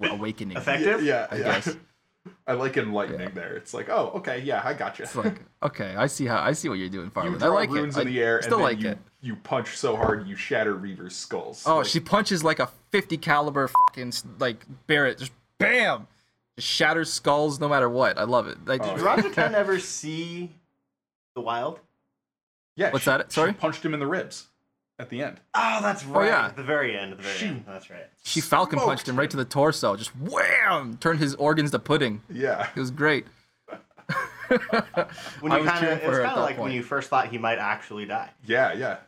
[0.00, 0.56] awakening.
[0.56, 1.02] Effective?
[1.02, 1.42] Yeah, I yeah.
[1.44, 1.76] guess.
[2.46, 3.56] I like enlightening there.
[3.56, 5.04] It's like, oh, okay, yeah, I got you.
[5.04, 7.38] It's like, okay, I see how I see what you're doing, you Farland.
[7.40, 8.02] draw I like runes it.
[8.02, 8.98] in the air, still and then like you, it.
[9.20, 11.64] you punch so hard you shatter Reaver's skulls.
[11.66, 16.06] Oh, Like, she punches like a 50 caliber fucking like Barrett, just bam,
[16.56, 18.18] just shatters skulls no matter what.
[18.18, 18.58] I love it.
[18.66, 20.50] Like, Oh, Did Raj Ahten ever see
[21.35, 21.80] the wild?
[22.76, 22.90] yeah.
[22.92, 23.32] What's she- that?
[23.32, 23.50] Sorry?
[23.50, 24.46] She punched him in the ribs
[24.98, 25.40] at the end.
[25.55, 26.24] Oh, that's right.
[26.24, 26.46] Oh, yeah.
[26.46, 27.12] At the very end.
[27.12, 27.64] At the very She- end.
[27.66, 28.07] That's right.
[28.24, 32.22] she falcon punched him right to the torso, just wham, turned his organs to pudding.
[32.31, 32.68] Yeah.
[32.74, 33.26] It was great.
[35.40, 37.38] When you kind of, for it's kind of that like when you first thought he
[37.38, 38.31] might actually die.
[38.44, 38.98] Yeah, yeah.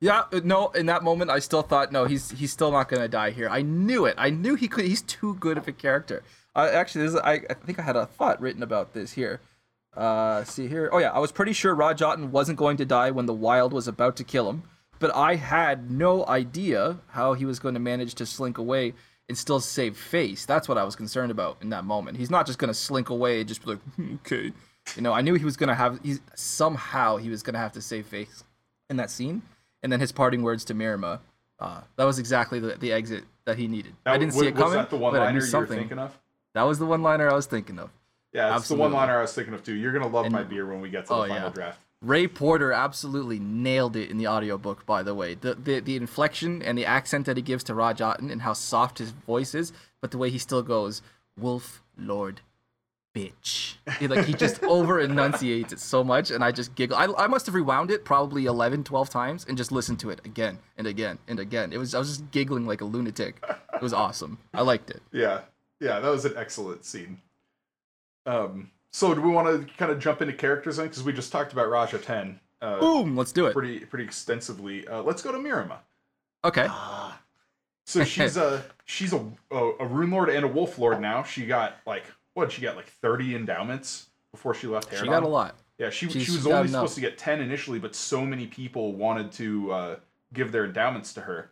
[0.00, 3.08] Yeah, uh, no, in that moment, I still thought, no, he's he's still not gonna
[3.08, 3.48] die here.
[3.48, 4.14] I knew it.
[4.18, 4.84] I knew he could.
[4.84, 6.22] He's too good of a character.
[6.54, 9.40] Uh, actually, this is, I, I think I had a thought written about this here.
[9.96, 10.90] Uh, see here.
[10.92, 13.72] Oh yeah, I was pretty sure Raj Ahten wasn't going to die when the Wylde
[13.72, 14.62] was about to kill him,
[14.98, 18.94] but I had no idea how he was going to manage to slink away
[19.28, 20.44] and still save face.
[20.44, 22.18] That's what I was concerned about in that moment.
[22.18, 24.52] He's not just gonna slink away and just be like, "Hmm, okay.
[24.96, 25.98] You know, I knew he was gonna have.
[26.02, 28.44] He's somehow he was gonna have to save face
[28.90, 29.42] in that scene.
[29.82, 31.20] And then his parting words to Myrrima.
[31.58, 33.94] Uh, that was exactly the, the exit that he needed.
[34.04, 34.64] That, I didn't wa- see it coming.
[34.64, 36.18] was that the one liner you were thinking of?
[36.54, 37.90] That was the one liner I was thinking of.
[38.32, 38.76] Yeah, it's Absolutely.
[38.76, 39.74] the one liner I was thinking of too.
[39.74, 41.54] You're gonna love And- my beer when we get to Oh, the final yeah.
[41.54, 41.80] draft.
[42.04, 45.34] Ray Porter absolutely nailed it in the audiobook, by the way.
[45.34, 48.52] The, the the inflection and the accent that he gives to Raj Ahten and how
[48.52, 51.02] soft his voice is, but the way he still goes,
[51.36, 52.40] Wolf Lord
[53.14, 53.76] bitch.
[53.98, 56.96] He, like he just over enunciates it so much and I just giggle.
[56.96, 60.20] I, I must have rewound it probably 11, 12 times and just listened to it
[60.24, 61.72] again and again and again.
[61.72, 63.42] It was I was just giggling like a lunatic.
[63.72, 64.38] It was awesome.
[64.52, 65.00] I liked it.
[65.12, 65.42] Yeah,
[65.80, 67.20] yeah, that was an excellent scene.
[68.26, 70.86] Um, so do we want to kind of jump into characters then?
[70.86, 73.52] Because we just talked about Raj Ahten uh, Boom, let's do it.
[73.52, 74.86] pretty pretty extensively.
[74.86, 75.78] Uh, let's go to Myrrima.
[76.44, 76.66] Okay.
[76.68, 77.20] Ah,
[77.86, 81.24] So she's a she's a, a a rune lord and a wolf lord now.
[81.24, 82.04] She got like
[82.34, 82.52] what?
[82.52, 84.90] She got like thirty endowments before she left.
[84.90, 85.06] She Heredon.
[85.10, 85.56] got a lot.
[85.78, 86.70] Yeah, she She's- she was only enough.
[86.70, 89.96] supposed to get ten initially, but so many people wanted to uh,
[90.32, 91.50] give their endowments to her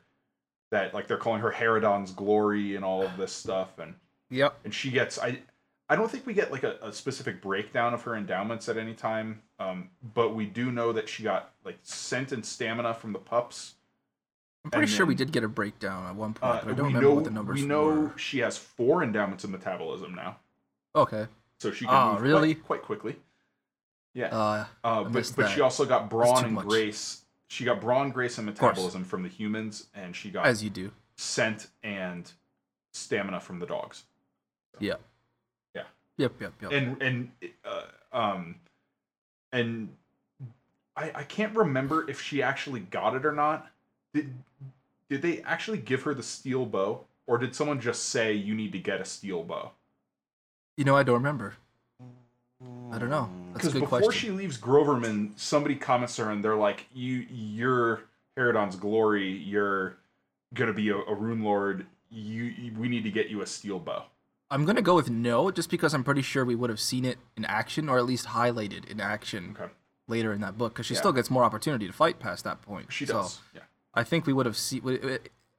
[0.71, 3.95] that like they're calling her Heredon's glory and all of this stuff, and
[4.31, 4.59] Yep.
[4.65, 5.41] and she gets I
[5.89, 8.95] I don't think we get like a, a specific breakdown of her endowments at any
[8.95, 13.19] time, um, but we do know that she got like scent and stamina from the
[13.19, 13.75] pups.
[14.65, 16.75] I'm pretty And sure we did get a breakdown at one point, Uh, but I
[16.75, 17.63] don't remember know what the numbers are.
[17.63, 18.19] we know were.
[18.19, 20.39] she has four endowments of metabolism now,
[20.95, 21.27] Okay.
[21.59, 22.55] so she can Ah, move really?
[22.55, 23.17] quite, quite quickly.
[24.15, 25.51] Yeah, Uh, uh, but but that.
[25.51, 26.67] she also got brawn and much.
[26.67, 27.25] grace.
[27.49, 30.91] She got brawn, grace, and metabolism from the humans, and she got as you do.
[31.17, 32.31] scent and
[32.93, 34.05] stamina from the dogs.
[34.79, 34.93] Yeah.
[34.93, 34.97] Yeah.
[36.23, 36.33] Yep.
[36.41, 36.53] Yep.
[36.63, 36.73] Yep.
[36.73, 37.31] and and
[37.65, 37.83] uh,
[38.13, 38.55] um
[39.53, 39.89] and
[40.97, 43.71] I I can't remember if she actually got it or not.
[44.15, 44.33] Did
[45.11, 48.73] did they actually give her the steel bow, or did someone just say you need
[48.73, 49.73] to get a steel bow?
[50.77, 51.55] you know, I don't remember.
[52.93, 53.29] I don't know.
[53.53, 54.13] Because before question.
[54.13, 58.03] she leaves Groverman, somebody comments her and they're like, "You you're
[58.39, 59.31] Heredon's glory.
[59.31, 59.97] You're
[60.55, 61.87] gonna be a, a rune lord.
[62.11, 64.05] You, you we need to get you a steel bow."
[64.53, 67.19] I'm gonna go with no, just because I'm pretty sure we would have seen it
[67.37, 69.73] in action, or at least highlighted in action Okay,
[70.09, 71.01] later in that book, because she Yeah.
[71.01, 72.93] still gets more opportunity to fight past that point.
[72.93, 73.41] she So, does.
[73.55, 73.63] yeah.
[73.95, 74.83] I think we would have seen.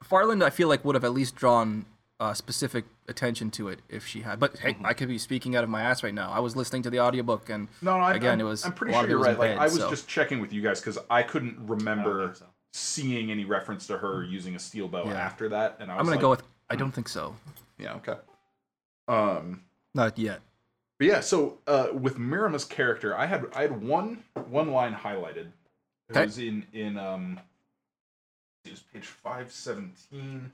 [0.03, 1.85] Farland, I feel like would have at least drawn
[2.19, 4.39] uh, specific attention to it if she had.
[4.39, 4.85] But hey, Mm-hmm.
[4.85, 6.31] I could be speaking out of my ass right now.
[6.31, 8.03] I was listening to the audiobook and No, no.
[8.03, 9.33] I, Again, I'm, it was- I'm pretty a lot sure you're right.
[9.33, 12.27] in Like bed, I was so- just checking with you guys because I couldn't remember
[12.27, 12.45] think so.
[12.71, 15.13] seeing any reference to her using a steel bow Yeah.
[15.15, 16.43] after that, and I was I'm gonna like, go with.
[16.69, 17.35] I don't think so.
[17.77, 18.15] yeah, okay.
[19.07, 19.61] Um,
[19.93, 20.41] Not yet.
[20.99, 25.47] but yeah, so uh, with Myrrima's character, I had I had one one line highlighted.
[26.09, 26.25] It Okay.
[26.25, 27.39] was in in um,
[28.65, 30.51] it was page five seventeen,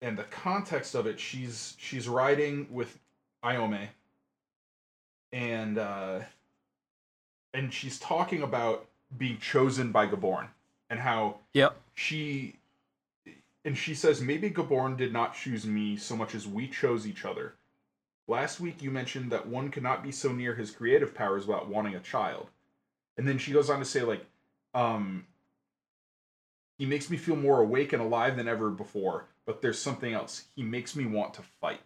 [0.00, 2.98] and the context of it, she's she's riding with
[3.44, 3.88] Iome,
[5.32, 6.20] and uh,
[7.54, 10.48] and she's talking about being chosen by Gaborn
[10.90, 11.76] and how Yep.
[11.94, 12.54] she
[13.68, 17.26] and she says maybe Gaborn did not choose me so much as we chose each
[17.26, 17.52] other.
[18.26, 21.94] Last week you mentioned that one cannot be so near his creative powers without wanting
[21.94, 22.46] a child.
[23.18, 24.24] And then she goes on to say like
[24.72, 25.26] um
[26.78, 30.44] he makes me feel more awake and alive than ever before, but there's something else.
[30.56, 31.82] He makes me want to fight.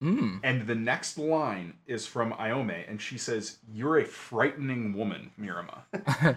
[0.00, 0.38] Mm.
[0.44, 5.80] And the next line is from Iome, and she says, "You're a frightening woman, Myrrima."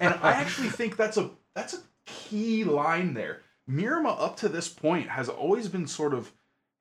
[0.00, 3.40] and I actually think that's a that's a key line there.
[3.70, 6.32] Myrrima up to this point has always been sort of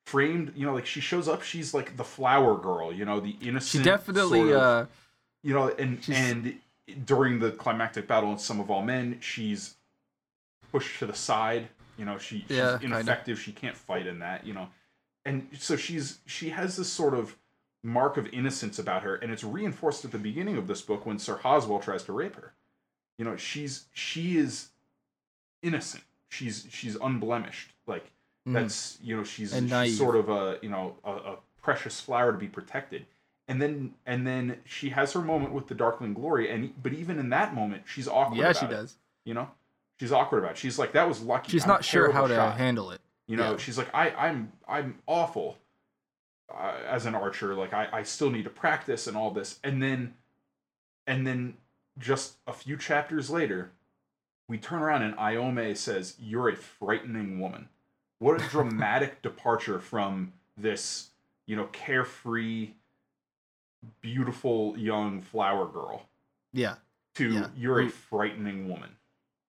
[0.06, 3.38] framed, you know, like she shows up, she's like the flower girl, you know, the
[3.42, 3.84] innocent.
[3.84, 4.40] she definitely.
[4.42, 4.86] sort of- uh,
[5.44, 6.60] you know, and and
[7.06, 9.76] during the climactic battle in Sum of All Men, she's
[10.72, 11.68] pushed to the side.
[11.98, 12.98] You know, she, she's Yeah, kinda.
[12.98, 13.40] ineffective.
[13.40, 14.46] She can't fight in that.
[14.46, 14.70] You know,
[15.26, 17.38] and so she's she has this sort of
[17.84, 21.20] mark of innocence about her, and it's reinforced at the beginning of this book when
[21.20, 22.54] Sir Hoswell tries to rape her.
[23.18, 24.70] You know, she's she is
[25.64, 26.04] innocent.
[26.30, 27.72] She's she's unblemished.
[27.88, 28.12] Like
[28.48, 28.54] mm.
[28.54, 32.38] that's you know she's, she's sort of a you know a, a precious flower to
[32.38, 33.06] be protected
[33.48, 37.20] and then and then she has her moment with the darkling glory and but even
[37.20, 38.96] in that moment she's awkward yeah, about she it, does.
[39.26, 39.50] you know
[40.00, 40.58] she's awkward about it.
[40.58, 43.02] she's like that was lucky She's I'm not sure how to shot." handle it.
[43.28, 43.58] you know yeah.
[43.58, 45.58] she's like i i'm i'm awful
[46.54, 49.82] uh, as an archer like I, I still need to practice and all this and
[49.82, 50.14] then
[51.08, 51.56] and then
[51.98, 53.72] just a few chapters later
[54.48, 57.70] we turn around and iome says you're a frightening woman
[58.20, 61.10] what a dramatic departure from this
[61.48, 62.72] you know carefree
[64.02, 66.08] beautiful young flower girl
[66.52, 66.76] Yeah.
[67.16, 67.48] to Yeah.
[67.56, 68.98] you're a frightening woman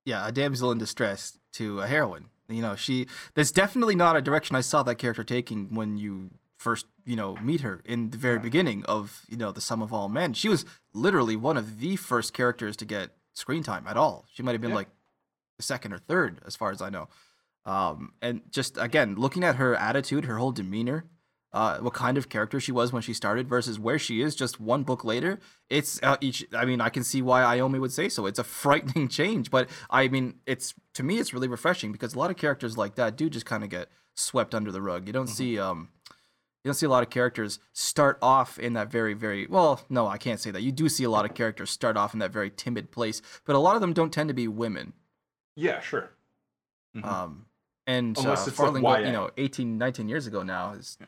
[0.07, 2.27] yeah, a damsel in distress to a heroine.
[2.47, 6.29] You know, she that's definitely not a direction I saw that character taking when you
[6.59, 9.95] first, you know, meet her in the very beginning of, you know, the sum of
[9.95, 10.35] all men.
[10.35, 14.25] She was literally one of the first characters to get screen time at all.
[14.33, 14.77] She might have been Yeah.
[14.77, 14.89] like
[15.61, 17.09] second or third, as far as I know.
[17.67, 21.07] Um, and just again, looking at her attitude, her whole demeanor,
[21.53, 24.61] uh, what kind of character she was when she started versus where she is just
[24.61, 25.39] one book later.
[25.71, 26.45] It's uh, each.
[26.53, 28.27] I mean, I can see why Iome would say so.
[28.27, 32.19] It's a frightening change, but I mean, it's to me, it's really refreshing because a
[32.19, 35.07] lot of characters like that do just kind of get swept under the rug.
[35.07, 35.35] You don't mm-hmm.
[35.35, 35.89] see um,
[36.65, 39.81] you don't see a lot of characters start off in that very very well.
[39.89, 40.63] No, I can't say that.
[40.63, 43.55] You do see a lot of characters start off in that very timid place, but
[43.55, 44.95] a lot of them don't tend to be women.
[45.57, 46.11] Yeah, sure.
[46.97, 47.09] Mm-hmm.
[47.09, 47.47] Um,
[47.87, 51.07] and Unless uh, Farland, like you know, 18, 19 years ago now has Yeah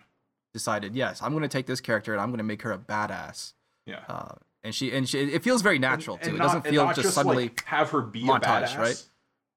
[0.56, 2.78] decided, yes, I'm going to take this character and I'm going to make her a
[2.78, 3.52] badass.
[3.84, 4.00] Yeah.
[4.08, 6.30] Uh, and she and she, it feels very natural and, too.
[6.30, 8.78] And it not, doesn't feel just, just, suddenly like, have her be montage, a badass,
[8.78, 9.04] right?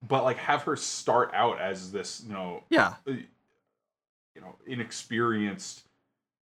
[0.08, 3.14] But like have her start out as this, you know, yeah, uh,
[4.36, 5.86] you know, inexperienced,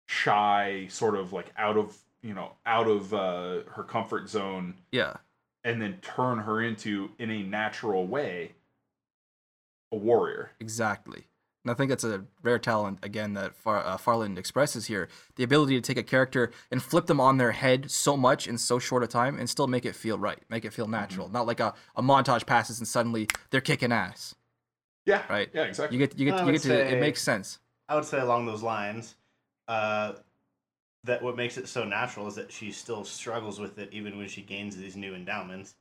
[0.07, 4.73] shy, sort of like out of you know out of uh, her comfort zone.
[4.91, 5.17] Yeah.
[5.63, 8.53] And then turn her into in a natural way
[9.91, 10.51] a warrior.
[10.59, 11.25] Exactly.
[11.63, 15.09] And I think that's a rare talent, again, that Far, uh, Farland expresses here.
[15.35, 18.57] The ability to take a character and flip them on their head so much in
[18.57, 21.25] so short a time and still make it feel right, make it feel natural.
[21.25, 21.33] Mm-hmm.
[21.33, 24.33] Not like a, a montage passes and suddenly they're kicking ass.
[25.05, 25.23] Yeah.
[25.29, 25.49] Right?
[25.53, 25.97] Yeah, exactly.
[25.97, 27.59] You get, you get, you get to, say, it makes sense.
[27.89, 29.15] I would say along those lines,
[29.67, 30.13] uh,
[31.03, 34.27] that what makes it so natural is that she still struggles with it even when
[34.27, 35.75] she gains these new endowments.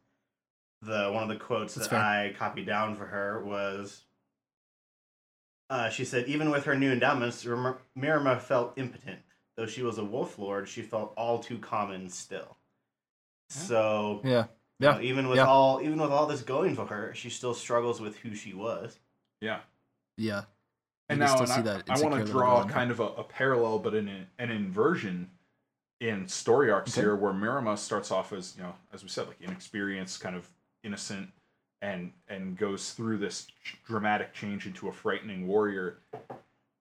[0.83, 2.31] The one of the quotes That's that fair.
[2.31, 4.05] I copied down for her was
[5.69, 9.19] uh, she said, even with her new endowments, Myrrima felt impotent.
[9.57, 12.57] Though she was a wolf lord, she felt all too common still.
[13.49, 14.47] So yeah,
[14.79, 14.97] yeah.
[14.97, 15.47] You know, even with yeah.
[15.47, 18.99] all even with all this going for her, she still struggles with who she was.
[19.41, 19.61] Yeah.
[20.19, 20.43] Yeah.
[21.09, 24.27] And now and I, I want to draw kind of a, a, parallel, but in
[24.39, 25.31] an inversion
[26.01, 27.03] in story arcs okay.
[27.03, 30.49] here, where Myrrima starts off as you know, as we said, like inexperienced, kind of
[30.83, 31.29] innocent,
[31.81, 33.47] and and goes through this
[33.85, 35.99] dramatic change into a frightening warrior.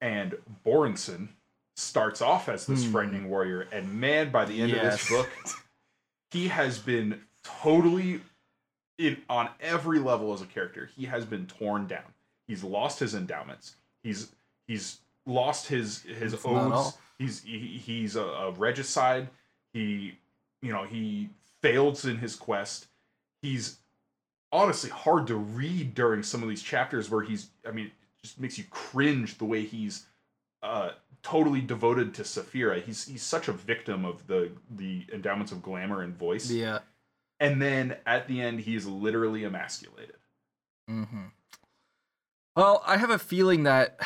[0.02, 1.30] And Borenson
[1.76, 2.92] starts off as this hmm.
[2.92, 4.84] frightening warrior, and man, by the end yes.
[4.84, 5.30] of this book,
[6.32, 8.22] he has been totally
[8.98, 10.90] in on every level as a character.
[10.96, 12.14] He has been torn down.
[12.48, 13.76] He's lost his endowments.
[14.06, 14.32] He's
[14.68, 16.98] he's lost his his oaths.
[17.18, 19.30] He's he, he's a, a regicide.
[19.74, 20.20] He
[20.62, 21.30] you know he
[21.62, 22.86] fails in his quest.
[23.42, 23.78] He's
[24.52, 27.92] honestly hard to read during some of these chapters where he's I mean, it
[28.22, 30.06] just makes you cringe the way he's
[30.62, 30.92] uh
[31.24, 32.84] totally devoted to Saphira.
[32.84, 36.52] He's he's such a victim of the the endowments of glamour and voice.
[36.52, 36.80] Yeah.
[37.40, 40.18] And then at the end he is literally emasculated.
[40.88, 41.32] Mhm.
[42.56, 44.00] Well, I have a feeling that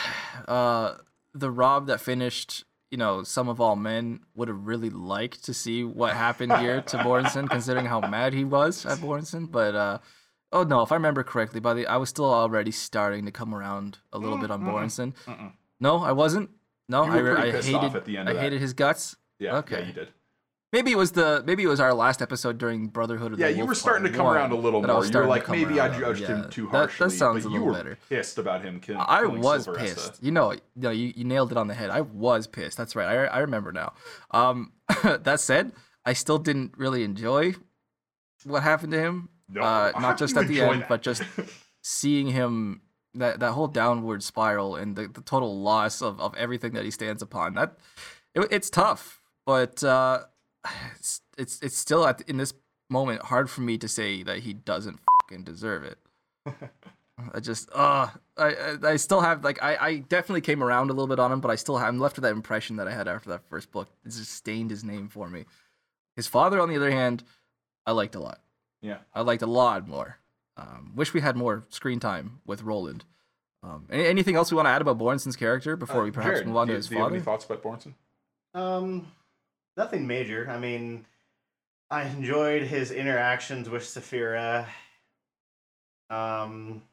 [0.47, 0.95] uh
[1.33, 5.53] the Rob that finished you know, sum of all men would have really liked to
[5.53, 9.45] see what happened here to Borenson, considering how mad he was at Borenson.
[9.45, 9.99] But uh,
[10.51, 13.53] Oh no, if I remember correctly, by the I was still already starting to come
[13.53, 15.13] around a little mm, bit on Borenson.
[15.79, 16.49] No, I wasn't.
[16.88, 18.17] No, I, I hated.
[18.27, 19.15] I hated his guts.
[19.38, 20.07] Yeah, okay, yeah, you did.
[20.71, 23.53] Maybe it was the maybe it was our last episode during Brotherhood of yeah, the
[23.53, 25.03] Yeah, you were starting to come around a little more.
[25.03, 27.05] You were like, maybe I judged him too harshly.
[27.05, 27.97] That, that sounds a little better.
[28.08, 29.01] Pissed about him killing.
[29.05, 30.21] I was pissed.
[30.21, 31.89] You know, no, you, you nailed it on the head.
[31.89, 32.77] I was pissed.
[32.77, 33.08] That's right.
[33.08, 33.93] I, I remember now.
[34.29, 35.71] Um, that said,
[36.05, 37.55] I still didn't really enjoy
[38.43, 39.29] what happened to him.
[39.49, 40.89] No, uh, not just at the end, that?
[40.89, 41.23] but just
[41.82, 42.82] seeing him
[43.15, 46.91] that that whole downward spiral and the, the total loss of, of everything that he
[46.91, 47.55] stands upon.
[47.55, 47.77] That
[48.36, 50.23] it, it's tough, but uh,
[50.95, 52.53] it's, it's it's still at in this
[52.89, 55.97] moment hard for me to say that he doesn't fucking deserve it.
[57.34, 61.08] I just uh I I still have like I I definitely came around a little
[61.08, 63.08] bit on him, but I still have, I'm left with that impression that I had
[63.08, 63.89] after that first book.
[64.05, 65.45] It just stained his name for me.
[66.15, 67.23] His father, on the other hand,
[67.86, 68.41] I liked a lot.
[68.82, 70.17] Yeah, I liked a lot more.
[70.58, 73.05] Um, wish we had more screen time with Roland.
[73.63, 76.36] Um, any, anything else we want to add about Borenson's character before uh, we perhaps
[76.36, 76.99] Jared, move on to his do father?
[76.99, 77.95] You have any thoughts about Borenson?
[78.53, 79.08] Um,
[79.80, 80.48] nothing major.
[80.48, 81.06] I mean,
[81.89, 84.68] I enjoyed his interactions with Saphira.
[86.12, 86.84] Um,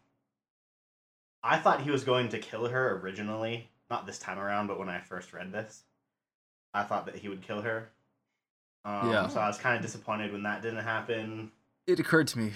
[1.42, 4.88] I thought he was going to kill her originally, not this time around, but when
[4.88, 5.83] I first read this,
[6.72, 7.90] I thought that he would kill her.
[8.87, 9.29] Um, yeah.
[9.29, 11.51] So I was kind of disappointed when that didn't happen
[11.87, 12.53] it occurred to me.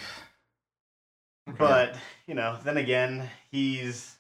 [1.59, 4.17] But, you know, then again, he's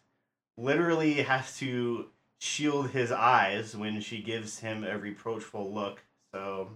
[0.57, 2.07] literally has to
[2.40, 6.03] shield his eyes when she gives him a reproachful look.
[6.33, 6.70] So,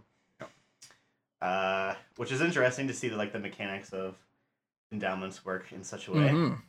[1.40, 4.16] uh, which is interesting to see the, like the mechanics of
[4.92, 6.29] endowments work in such a way.
[6.29, 6.55] Mm-hmm.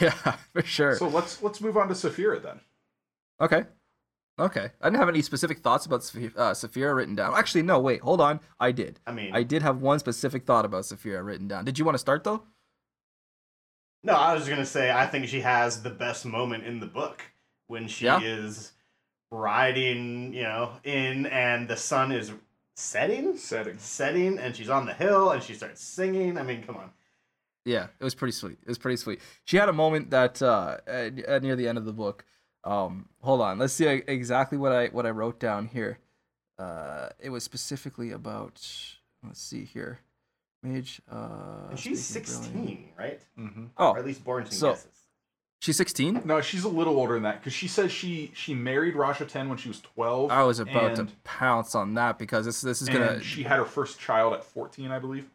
[0.00, 0.94] Yeah, for sure.
[0.94, 2.60] So let's let's move on to Saphira then.
[3.40, 3.64] Okay.
[4.38, 7.34] Okay, I didn't have any specific thoughts about uh, Saphira written down.
[7.34, 7.80] Actually, no.
[7.80, 8.38] Wait, hold on.
[8.60, 9.00] I did.
[9.04, 11.64] I mean, I did have one specific thought about Saphira written down.
[11.64, 12.44] Did you want to start though?
[14.04, 16.86] No, I was just gonna say I think she has the best moment in the
[16.86, 17.24] book
[17.74, 18.20] when she Yeah.
[18.22, 18.72] is
[19.30, 22.32] riding, you know, in and the sun is
[22.76, 23.78] setting, Setting.
[23.78, 26.38] setting, and she's on the hill and she starts singing.
[26.38, 26.90] I mean, come on.
[27.64, 28.58] Yeah, it was pretty sweet.
[28.62, 29.20] It was pretty sweet.
[29.44, 32.24] She had a moment that uh, at, at near the end of the book.
[32.62, 35.98] Um, hold on, let's see exactly what I what I wrote down here.
[36.58, 38.60] Uh, it was specifically about.
[39.22, 40.00] Let's see here,
[40.62, 41.00] Mage.
[41.10, 42.52] Uh, And she's speaking brilliant.
[42.52, 43.20] sixteen, right?
[43.36, 45.03] hmm Oh, Or at least born to so- guesses.
[45.64, 46.20] She's sixteen.
[46.26, 49.48] No, she's a little older than that because she says she she married Raj Ahten
[49.48, 50.30] when she was twelve.
[50.30, 53.22] I was about to pounce on that because this this is gonna.
[53.22, 55.30] she had her first child at fourteen, I believe.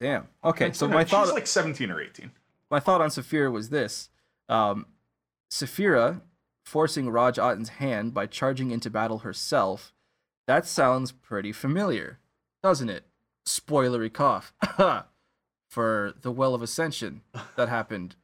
[0.00, 0.28] Damn.
[0.42, 2.30] Okay, so No, my she's thought she's like seventeen or eighteen.
[2.70, 4.08] my thought on Saphira was this:
[4.48, 4.86] um,
[5.50, 6.22] Saphira
[6.64, 9.92] forcing Raj Ahten's hand by charging into battle herself.
[10.46, 12.20] That sounds pretty familiar,
[12.62, 13.04] doesn't it?
[13.46, 14.54] Spoilery cough.
[15.68, 17.20] For the Well of Ascension
[17.56, 18.16] that happened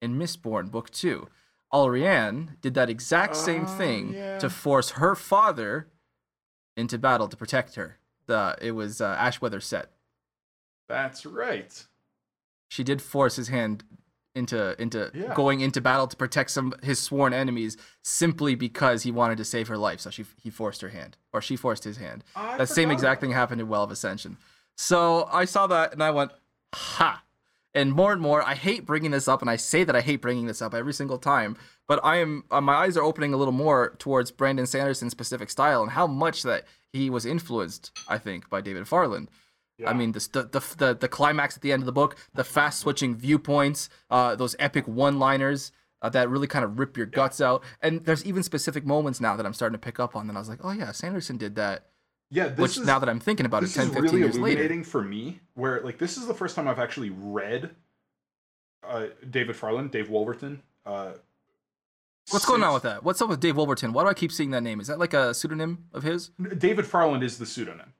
[0.00, 1.28] in Mistborn Book Two.
[1.72, 4.38] Allrianne did that exact same Oh, thing yeah.
[4.38, 5.86] to force her father
[6.76, 7.98] into battle to protect her.
[8.26, 9.90] The it was uh, Ashweather Cett
[10.88, 11.86] That's right.
[12.68, 13.84] she did force his hand
[14.34, 15.34] into into Yeah.
[15.34, 19.68] going into battle to protect some his sworn enemies simply because he wanted to save
[19.68, 20.00] her life.
[20.00, 22.24] So she he forced her hand, or she forced his hand.
[22.36, 24.38] I that same exact about thing happened in Well of Ascension.
[24.76, 26.30] So I saw that and I went,
[26.74, 27.22] ha.
[27.72, 30.20] And more and more, I hate bringing this up, and I say that I hate
[30.20, 31.56] bringing this up every single time.
[31.86, 35.50] But I am, uh, my eyes are opening a little more towards Brandon Sanderson's specific
[35.50, 39.28] style and how much that he was influenced, I think, by David Farland.
[39.86, 40.20] I mean, the,
[40.52, 44.36] the the the climax at the end of the book, the fast switching viewpoints, uh,
[44.36, 47.62] those epic one liners uh, that really kind of rip your guts out.
[47.80, 50.26] And there's even specific moments now that I'm starting to pick up on.
[50.26, 51.86] that I was like, oh yeah, Sanderson did that.
[52.30, 54.18] Yeah, this Which is, now that I'm thinking about it, this 10, is 15 really
[54.18, 54.46] years later.
[54.60, 55.40] illuminating for me.
[55.54, 57.70] Where like this is the first time I've actually read
[58.86, 60.62] uh, David Farland, Dave Wolverton.
[60.86, 61.12] Uh,
[62.30, 63.02] What's going on with that?
[63.02, 63.92] What's up with Dave Wolverton?
[63.92, 64.78] Why do I keep seeing that name?
[64.80, 66.30] Is that like a pseudonym of his?
[66.58, 67.92] David Farland is the pseudonym.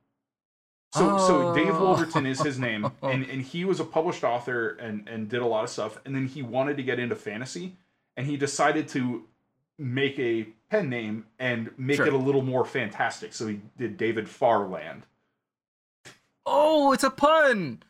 [0.94, 1.84] So, so Dave Oh.
[1.84, 5.46] Wolverton is his name, and, and he was a published author and, and did a
[5.46, 5.98] lot of stuff.
[6.04, 7.76] And then he wanted to get into fantasy,
[8.16, 9.24] and he decided to
[9.80, 12.06] make a pen name and make Sure.
[12.06, 13.32] it a little more fantastic.
[13.32, 15.02] So he did David Farland.
[16.46, 17.82] Oh, it's a pun.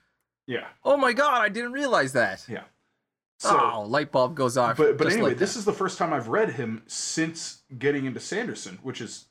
[0.46, 2.44] Yeah, Oh my god, I didn't realize that.
[2.48, 2.64] yeah.
[3.38, 4.76] So, oh, light bulb goes off.
[4.76, 8.20] but but anyway, like this is the first time I've read him since getting into
[8.20, 9.26] Sanderson, which is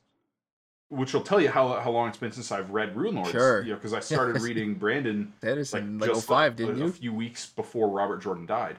[0.88, 3.30] which will tell you how how long it's been since I've read Rune Lords.
[3.32, 3.62] Sure.
[3.62, 6.86] You know, because I started reading Brandon Sanderson, like like, just 05, a, didn't you?
[6.86, 8.78] a, few weeks before Robert Jordan died,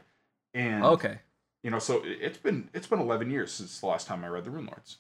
[0.52, 1.18] and Okay.
[1.62, 4.29] You know, so it- it's been it's been eleven years since the last time I
[4.29, 4.99] read the Rune Lords.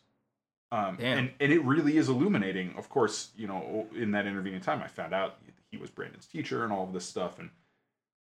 [0.72, 2.74] Um, and and it really is illuminating.
[2.76, 5.38] Of course, you know, in that intervening time, I found out
[5.70, 7.50] he was Brandon's teacher and all of this stuff, and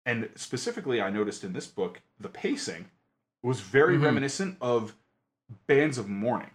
[0.05, 2.89] and specifically, I noticed in this book the pacing
[3.43, 4.03] was very Mhm.
[4.05, 4.95] reminiscent of
[5.67, 6.51] Bands of Mourning,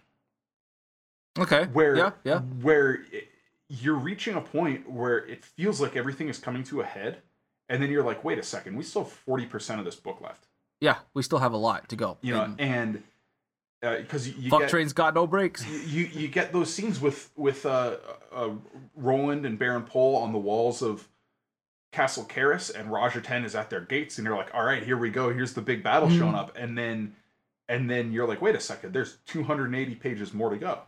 [1.39, 1.65] Okay.
[1.67, 2.39] where yeah, yeah.
[2.39, 3.29] where it,
[3.69, 7.21] you're reaching a point where it feels like everything is coming to a head,
[7.69, 10.19] and then you're like, wait a second, we still have forty percent of this book
[10.19, 10.46] left.
[10.81, 12.17] Yeah, we still have a lot to go.
[12.21, 13.03] You know, And
[13.81, 15.65] because you, you fuck get train's got no brakes.
[15.87, 17.97] you you get those scenes with with uh,
[18.33, 18.49] uh,
[18.95, 21.07] Roland and Baron Poll on the walls of
[21.91, 24.97] Castle Carris, and Raj Ahten is at their gates, and you're like, all right, here
[24.97, 25.33] we go.
[25.33, 26.17] Here's the big battle Mhm.
[26.19, 27.15] showing up, and then
[27.69, 30.79] and then you're like, wait a second, there's 280 pages more to go.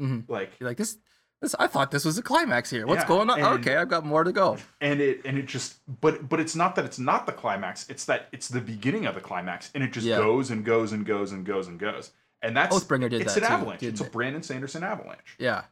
[0.00, 0.28] Mhm.
[0.28, 0.96] Like, You're like this.
[1.40, 2.86] This I thought this was a climax here.
[2.86, 3.38] What's Yeah, going on?
[3.38, 4.56] and- okay, I've got more to go.
[4.80, 8.04] and it and it just but but it's not that it's not the climax it's
[8.06, 10.16] that it's the beginning of the climax and it just Yeah.
[10.18, 12.10] goes and goes and goes and goes and goes
[12.42, 14.12] and that's Oathbringer did it's that an too, avalanche it's a it?
[14.12, 15.64] brandon sanderson avalanche Yeah,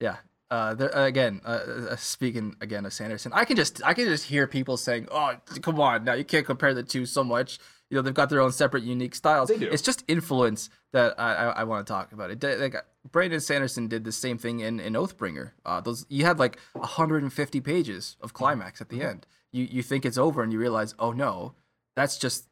[0.00, 0.16] yeah.
[0.50, 1.48] Uh, there, again, uh,
[1.92, 5.32] uh, speaking again of Sanderson, I can just I can just hear people saying, "Oh,
[5.62, 8.40] come on, now you can't compare the two so much." You know, they've got their
[8.40, 9.48] own separate, unique styles.
[9.48, 9.70] They do.
[9.70, 12.30] It's just influence that I I, I want to talk about.
[12.30, 12.74] It like
[13.10, 15.52] Brandon Sanderson did the same thing in in Oathbringer.
[15.66, 19.26] Uh, those you had like 150 pages of climax at the end.
[19.52, 21.54] You you think it's over and you realize, oh no,
[21.96, 22.46] that's just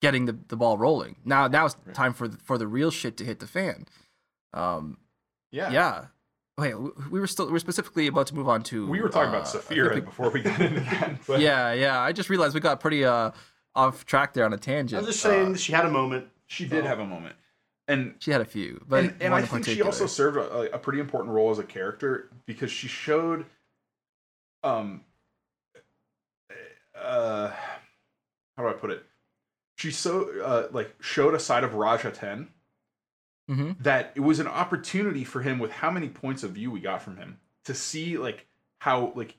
[0.00, 1.16] getting the, the ball rolling.
[1.24, 3.86] Now now it's time for the, for the real shit to hit the fan.
[4.54, 4.98] Um,
[5.50, 6.04] yeah yeah.
[6.58, 8.86] Wait, we we were still we were specifically about to move on to.
[8.86, 11.72] we were talking uh, about I Saphira we- before we got into that but yeah,
[11.72, 11.98] yeah.
[12.00, 13.30] I just realized we got pretty uh
[13.74, 15.00] off track there on a tangent.
[15.00, 16.26] I'm just saying Uh, she had a moment.
[16.46, 17.34] she did So- have a moment
[17.92, 20.74] and she had a few, but and, and I in think she also served a,
[20.74, 23.44] a pretty important role as a character because she showed,
[24.64, 25.02] um,
[26.94, 27.50] uh,
[28.56, 29.04] how do I put it?
[29.76, 32.48] She so uh, like showed a side of Raj Ahten
[33.50, 33.76] Mhm.
[33.82, 37.02] that it was an opportunity for him with how many points of view we got
[37.02, 38.46] from him to see like
[38.78, 39.34] how like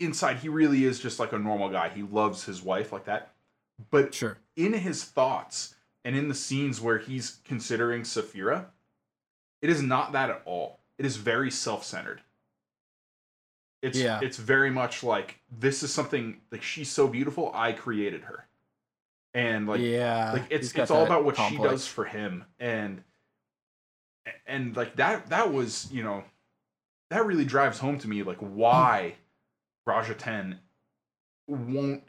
[0.00, 1.90] inside he really is just like a normal guy.
[1.90, 3.34] He loves his wife like that,
[3.90, 4.38] But Sure.
[4.56, 5.75] in his thoughts
[6.06, 8.66] and in the scenes where he's considering Saphira,
[9.60, 10.78] it is not that at all.
[10.98, 12.20] It is very self-centered.
[13.82, 14.20] It's Yeah.
[14.22, 18.46] it's very much like this is something like she's so beautiful, I created her.
[19.34, 20.32] And like yeah.
[20.32, 23.02] like it's it's all about what she does for him and
[24.46, 26.22] and like that that was you know
[27.10, 29.16] that really drives home to me like why
[29.86, 30.58] Raj Ahten
[31.48, 32.04] won't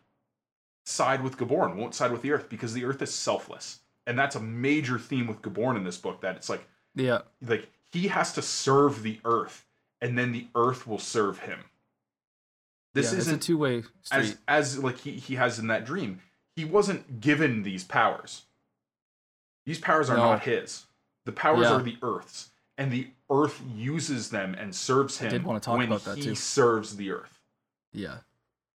[0.86, 4.36] side with Gaborn won't side with the earth because the earth is selfless and that's
[4.36, 7.20] a major theme with Gaborn in this book that it's like Yeah.
[7.46, 9.66] like he has to serve the earth
[10.02, 11.60] and then the earth will serve him
[12.94, 14.20] this yeah, isn't two-way street.
[14.20, 16.22] as as like he, he has in that dream
[16.56, 18.44] he wasn't given these powers
[19.66, 20.32] these powers are No.
[20.32, 20.86] not his
[21.26, 21.74] the powers Yeah.
[21.74, 25.78] are the earth's and the earth uses them and serves I him did wanna talk
[25.78, 26.30] when about that, too.
[26.30, 27.42] he serves the earth
[27.92, 28.20] Yeah,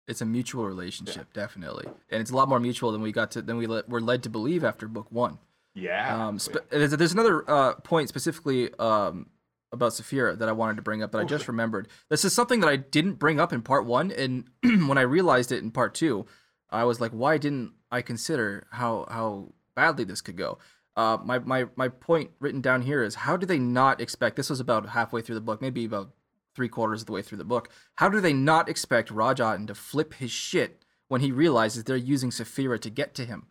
[0.09, 3.42] it's a mutual relationship, definitely, and it's a lot more mutual than we got to
[3.42, 5.38] than we le- were led to believe after book one.
[5.74, 6.38] yeah Um,
[6.70, 9.26] there's, there's another uh, point specifically um,
[9.72, 11.53] about Saphira that I wanted to bring up that I just Okay.
[11.53, 11.88] remembered.
[12.11, 14.44] This is something that I didn't bring up in part one, and
[14.88, 16.26] when I realized it in part two,
[16.70, 20.59] I was like, why didn't I consider how how badly this could go?
[20.94, 24.50] Uh, my, my my point written down here is how do they not expect this
[24.50, 26.11] was about halfway through the book, maybe about
[26.55, 27.70] three quarters of the way through the book.
[27.96, 31.96] How do they not expect Raj Ahten to flip his shit when he realizes they're
[31.96, 33.46] using Saphira to get to him?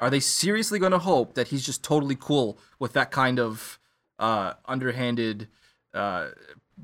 [0.00, 3.78] Are they seriously going to hope that he's just totally cool with that kind of
[4.18, 5.48] uh, underhanded
[5.92, 6.28] uh,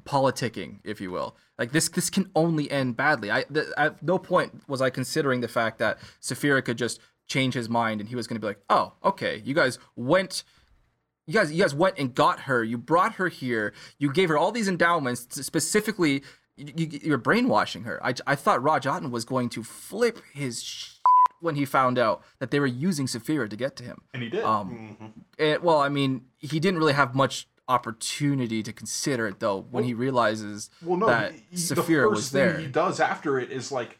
[0.04, 1.36] politicking, if you will?
[1.58, 3.32] Like this, this can only end badly.
[3.32, 7.54] I th- at no point was I considering the fact that Saphira could just change
[7.54, 10.44] his mind and he was going to be like, "Oh, okay, you guys went."
[11.26, 12.62] You guys, you guys went and got her.
[12.62, 13.72] You brought her here.
[13.98, 15.24] You gave her all these endowments.
[15.26, 16.22] to- Specifically,
[16.56, 18.04] you, you, you're brainwashing her.
[18.04, 20.92] I, I thought Raj Ahten was going to flip his shit
[21.40, 24.02] when he found out that they were using Saphira to get to him.
[24.14, 25.12] and he did Um, Mhm.
[25.38, 29.82] and, well, I mean, he didn't really have much opportunity to consider it though when
[29.82, 32.58] he realizes well no that he- he- Saphira the was thing there.
[32.58, 33.98] he does after it is like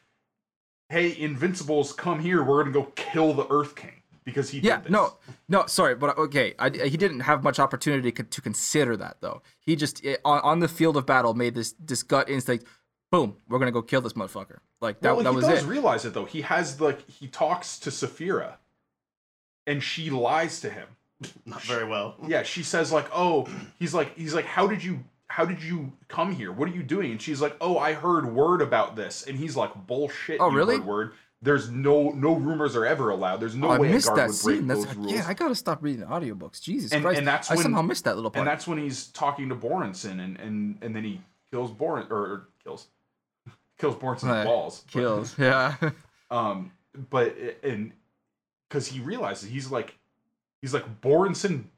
[0.89, 4.85] hey invincibles come here we're gonna go kill the earth king because he Yeah, did
[4.85, 4.93] this.
[4.93, 5.17] no,
[5.49, 9.41] no, sorry, but okay, I, he didn't have much opportunity co- to consider that though.
[9.61, 12.67] He just eh, on, on the field of battle made this this gut instinct.
[13.11, 14.59] Boom, we're gonna go kill this motherfucker.
[14.83, 15.67] Like that, well, that he was does it.
[15.67, 16.27] realize it though.
[16.27, 18.57] He has like he talks to Saphira,
[19.67, 20.89] and she lies to him.
[21.47, 22.17] Not very well.
[22.29, 23.47] Yeah, she says like, "Oh,
[23.79, 26.53] he's like he's like, how did you how did you come here?
[26.53, 29.57] What are you doing?" And she's like, "Oh, I heard word about this." And he's
[29.57, 30.39] like, "Bullshit!
[30.41, 30.77] Oh, you really?
[30.77, 31.13] heard word.
[31.43, 33.39] There's no no rumors are ever allowed.
[33.41, 34.67] There's no Oh, I way a guard that would break scene.
[34.67, 36.61] That's those rules." yeah, I gotta stop reading audiobooks.
[36.63, 38.41] Jesus And- Christ, and that's when, I somehow missed that little part.
[38.41, 41.21] and that's when he's talking to Borenson, and and and then he
[41.51, 42.89] kills Boren or, kills
[43.79, 44.45] kills Borenson's Right.
[44.45, 44.83] balls.
[44.87, 45.77] But- Kills, yeah.
[46.31, 46.73] Um,
[47.11, 47.93] but and
[48.69, 49.97] because he realizes he's like,
[50.63, 51.71] he's like Borenson.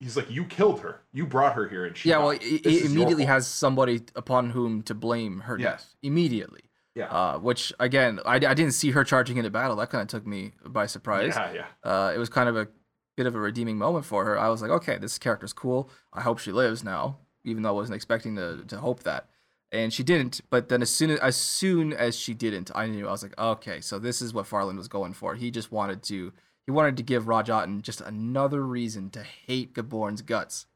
[0.00, 1.02] He's like, you killed her.
[1.12, 2.08] You brought her here, and she.
[2.08, 5.82] yeah, well, he immediately has somebody upon whom to blame her Yes.
[5.82, 5.96] death.
[6.02, 6.62] Immediately.
[6.94, 7.06] Yeah.
[7.06, 9.76] Uh, which again, I, I didn't see her charging into battle.
[9.76, 11.34] That kind of took me by surprise.
[11.36, 11.66] Yeah, yeah.
[11.90, 12.68] Uh, it was kind of a
[13.16, 14.38] bit of a redeeming moment for her.
[14.38, 15.88] I was like, okay, this character's cool.
[16.12, 19.28] I hope she lives now, even though I wasn't expecting to, to hope that.
[19.72, 20.40] And she didn't.
[20.50, 23.38] But then as soon as, as soon as she didn't, I knew I was like,
[23.38, 25.36] okay, so this is what Farland was going for.
[25.36, 26.32] He just wanted to
[26.66, 30.66] he wanted to give Raj Ahten just another reason to hate Gaborn's guts,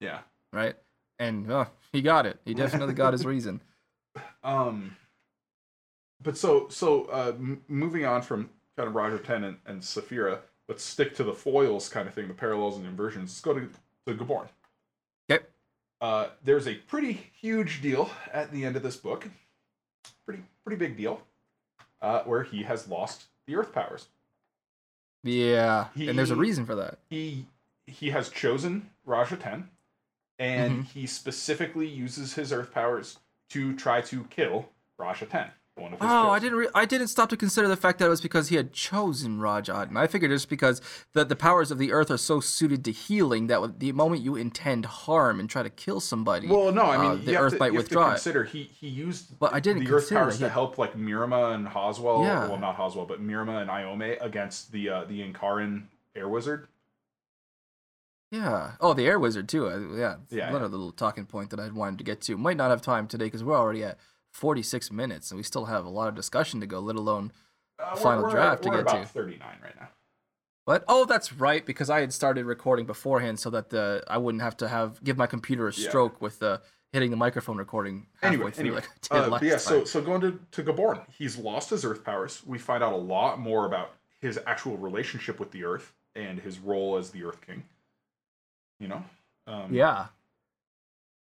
[0.00, 0.20] Yeah.
[0.52, 0.76] right?
[1.18, 2.38] And uh, he got it.
[2.44, 3.60] He definitely got his reason.
[4.42, 4.96] Um.
[6.22, 10.38] But so so uh, m- moving on from kind of Raj Ahten and, and Saphira,
[10.68, 13.30] let's stick to the foils kind of thing, the parallels and inversions.
[13.30, 13.68] Let's go to
[14.06, 14.48] to Gaborn.
[15.30, 15.44] Okay.
[16.00, 19.28] Uh, there's a pretty huge deal at the end of this book.
[20.24, 21.22] Pretty pretty big deal.
[22.00, 24.06] Uh, where he has lost the Earth powers.
[25.24, 25.88] Yeah.
[25.96, 26.98] and there's a reason for that.
[27.10, 27.46] He
[27.86, 29.64] he has chosen Raj Ahten,
[30.38, 30.82] and Mm-hmm.
[30.82, 33.18] he specifically uses his Earth powers
[33.50, 35.50] to try to kill Raj Ahten.
[35.78, 36.58] One of his Oh, I didn't.
[36.58, 39.40] Re- I didn't stop to consider the fact that it was because he had chosen
[39.40, 39.96] Raj Ahten.
[39.96, 40.80] I figured it's because
[41.12, 44.36] the the powers of the earth are so suited to healing that the moment you
[44.36, 47.58] intend harm and try to kill somebody, Well, no, I mean uh, the earth to,
[47.58, 50.38] might you have withdraw to consider he he used But I didn't the Earth powers
[50.38, 52.24] that to help like Myrrima and Hoswell.
[52.24, 52.48] Yeah.
[52.48, 55.84] Well, not Hoswell, but Myrrima and Iome against the uh, the Inkarran
[56.16, 56.68] Air Wizard.
[58.30, 58.72] Yeah.
[58.80, 59.68] Oh, the air wizard too.
[59.68, 60.16] Uh, yeah.
[60.30, 60.70] Yeah, Another yeah.
[60.70, 62.36] little talking point that I wanted to get to.
[62.36, 63.98] Might not have time today because we're already at
[64.32, 66.78] 46 minutes and we still have a lot of discussion to go.
[66.80, 67.32] Let alone.
[67.78, 69.08] Uh, we're- Final we're, draft to we're get about to.
[69.08, 69.88] Thirty nine right now.
[70.66, 74.42] But oh, that's right because I had started recording beforehand so that the I wouldn't
[74.42, 75.88] have to have give my computer a Yeah.
[75.88, 76.60] stroke with the
[76.92, 78.82] hitting the microphone recording halfway Anyway, through anyway.
[79.10, 82.42] like Uh, yeah, so so going to to Gaborn, he's lost his Earth powers.
[82.46, 86.58] We find out a lot more about his actual relationship with the Earth and his
[86.58, 87.62] role as the Earth King.
[88.80, 89.04] You know,
[89.46, 90.06] um, Yeah.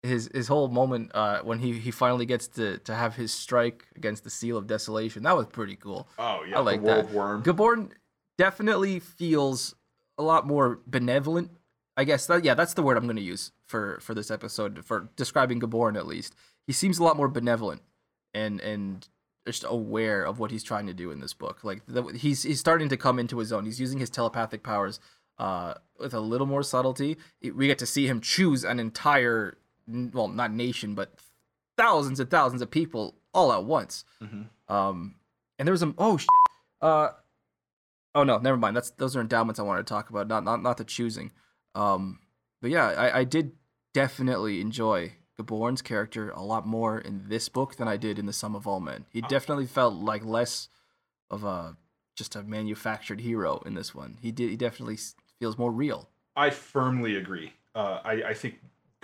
[0.02, 3.86] His his whole moment uh, when he, he finally gets to, to have his strike
[3.96, 6.08] against the Seal of Desolation that was pretty cool.
[6.18, 7.10] Oh yeah, I like the that.
[7.10, 7.42] Worm.
[7.42, 7.90] Gaborn
[8.38, 9.74] definitely feels
[10.18, 11.50] a lot more benevolent.
[11.96, 14.84] I guess that yeah, that's the word I'm going to use for for this episode
[14.84, 16.34] for describing Gaborn at least.
[16.66, 17.82] He seems a lot more benevolent
[18.32, 19.08] and and
[19.46, 21.64] just aware of what he's trying to do in this book.
[21.64, 23.64] Like the, he's he's starting to come into his own.
[23.64, 25.00] He's using his telepathic powers
[25.38, 27.16] uh, with a little more subtlety.
[27.42, 29.56] We get to see him choose an entire
[29.88, 31.14] well, not nation, but
[31.76, 34.04] thousands and thousands of people all at once.
[34.22, 34.48] Mhm.
[34.68, 35.16] Um,
[35.58, 36.28] and there was a oh shit.
[36.80, 37.10] Uh,
[38.14, 38.76] oh no, never mind.
[38.76, 41.32] That's those are endowments I wanted to talk about, not not not the choosing.
[41.74, 42.20] Um,
[42.60, 43.52] but yeah, I, I did
[43.92, 48.32] definitely enjoy Gaborn's character a lot more in this book than I did in the
[48.32, 49.04] Sum of All Men.
[49.10, 50.68] He definitely felt like less
[51.30, 51.76] of a
[52.16, 54.16] just a manufactured hero in this one.
[54.22, 54.48] He did.
[54.50, 54.98] He definitely
[55.38, 56.08] feels more real.
[56.34, 57.52] I firmly agree.
[57.74, 58.60] Uh, I, I think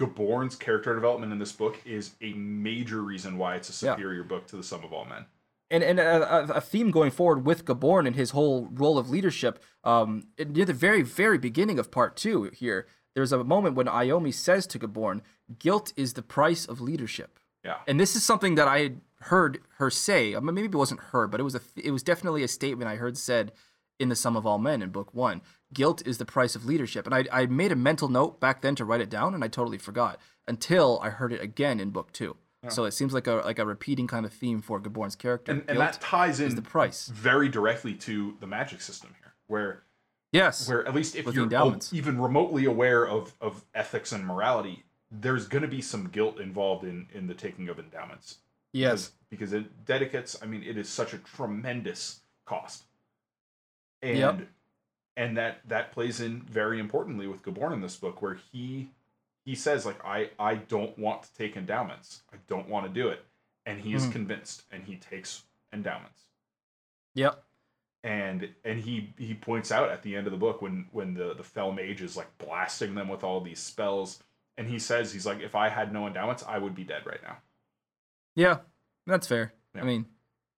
[0.07, 3.95] Gaborn's character development in this book is a major reason why it's a Yeah.
[3.95, 5.27] superior book to the Sum of All Men.
[5.71, 9.09] and and a, a- a theme going forward with Gaborn and his whole role of
[9.09, 9.63] leadership.
[9.85, 14.33] Um, near the very very beginning of part two here, there's a moment when Iome
[14.35, 15.21] says to Gaborn,
[15.59, 17.79] "Guilt is the price of leadership." Yeah.
[17.87, 20.35] And this is something that I had heard her say.
[20.35, 22.91] I mean, maybe it wasn't her, but it was a it was definitely a statement
[22.91, 23.53] I heard said
[23.99, 25.41] in the Sum of All Men in book one.
[25.73, 28.75] Guilt is the price of leadership, and I I made a mental note back then
[28.77, 32.13] to write it down, and I totally forgot until I heard it again in book
[32.13, 32.37] two.
[32.69, 35.51] So it seems like a like a repeating kind of theme for Gaborn's character.
[35.51, 37.09] And, and that ties in the price.
[37.09, 39.83] very directly to the magic system here, where
[40.31, 40.69] Yes.
[40.69, 41.49] where at least if With you're
[41.93, 46.85] even remotely aware of, of ethics and morality, there's going to be some guilt involved
[46.85, 48.39] in in the taking of endowments.
[48.73, 49.11] yes.
[49.29, 50.39] because, because it dedicates.
[50.41, 52.85] I mean, it is such a tremendous cost,
[54.03, 54.41] and Yep.
[55.17, 58.91] And that that plays in very importantly with Gaborn in this book, where he
[59.45, 62.23] he says like I I don't want to take endowments.
[62.33, 63.25] I don't want to do it,
[63.67, 64.13] and he is Mhm.
[64.13, 66.27] convinced, and he takes endowments
[67.15, 67.43] Yep.
[68.05, 71.35] and and he he points out at the end of the book when when the
[71.35, 74.23] the fell mage is like blasting them with all these spells
[74.59, 77.23] and he says he's like if i had no endowments i would be dead right
[77.23, 77.39] now
[78.35, 78.59] Yeah.
[79.07, 79.53] That's fair.
[79.75, 79.81] Yeah.
[79.83, 80.07] I mean,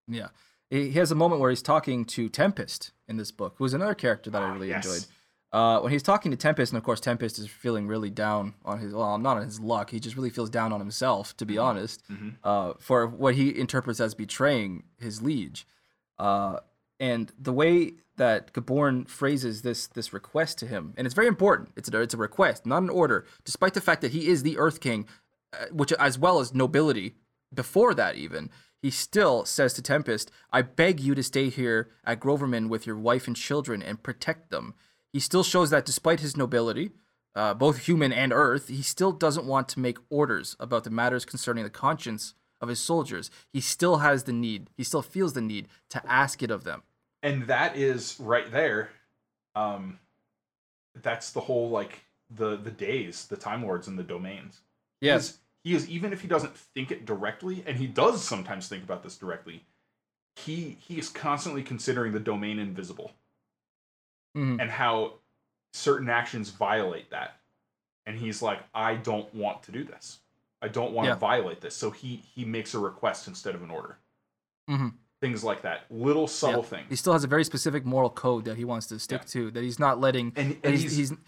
[0.09, 0.29] yeah.
[0.71, 3.95] He he has a moment where he's talking to Tempest in this book, who's another
[3.95, 4.85] character that I Ah, really yes.
[4.87, 5.07] enjoyed.
[5.53, 8.81] Uh, when he's talking to Tempest, and of course Tempest is feeling really down on
[8.81, 9.91] his well, not on his luck.
[9.91, 12.37] He just really feels down on himself, to be honest, Mhm.
[12.43, 15.65] uh, for what he interprets as betraying his liege.
[16.19, 16.59] Uh,
[16.99, 21.71] and the way that Gaborn phrases this this request to him, and it's very important.
[21.77, 23.25] It's a, it's a request, not an order.
[23.45, 25.07] Despite the fact that he is the Earth King,
[25.53, 27.15] uh, which as well as nobility,
[27.53, 28.51] before that even,
[28.85, 32.99] he still says to Tempest, "I beg you to stay here at Groverman with your
[32.99, 34.75] wife and children and protect them."
[35.13, 36.93] He still shows that despite his nobility,
[37.35, 41.25] uh, both human and Earth, he still doesn't want to make orders about the matters
[41.25, 43.31] concerning the conscience of his soldiers.
[43.53, 44.69] He still has the need.
[44.77, 46.83] He still feels the need to ask it of them.
[47.23, 48.91] and that is right there
[49.57, 49.99] um
[51.03, 54.61] that's the whole like the the days the time lords and the domains
[55.01, 58.85] Yes, he is even if he doesn't think it directly and he does sometimes think
[58.85, 59.65] about this directly
[60.37, 63.13] he he is constantly considering the domain invisible
[64.37, 64.61] Mhm.
[64.61, 65.15] and how
[65.73, 67.41] certain actions violate that
[68.07, 70.21] and he's like i don't want to do this
[70.61, 71.15] i don't want Yeah.
[71.15, 73.97] to violate this so he he makes a request instead of an order
[74.69, 74.95] Mhm.
[75.21, 76.69] things like that little subtle Yeah.
[76.69, 79.27] things He still has a very specific moral code that he wants to stick Yeah.
[79.29, 79.51] to.
[79.53, 80.33] That he's not letting.
[80.37, 81.19] and, and he's, he's, he's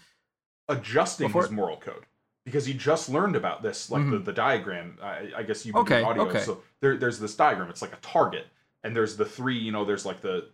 [0.67, 2.05] adjusting Before- his moral code
[2.47, 5.77] because he just learned about this like the, the diagram I, I guess Mm-hmm.
[5.79, 6.39] Okay, audio okay.
[6.41, 8.47] so there, there's this diagram it's like a target
[8.83, 10.45] and there's the three you know there's like the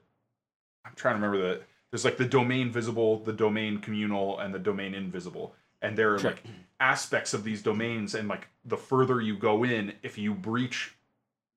[0.85, 4.59] i'm trying to remember the there's like the domain visible the domain communal and the
[4.59, 6.31] domain invisible and there are Sure.
[6.31, 6.43] like
[6.79, 10.95] aspects of these domains and like the further you go in if you breach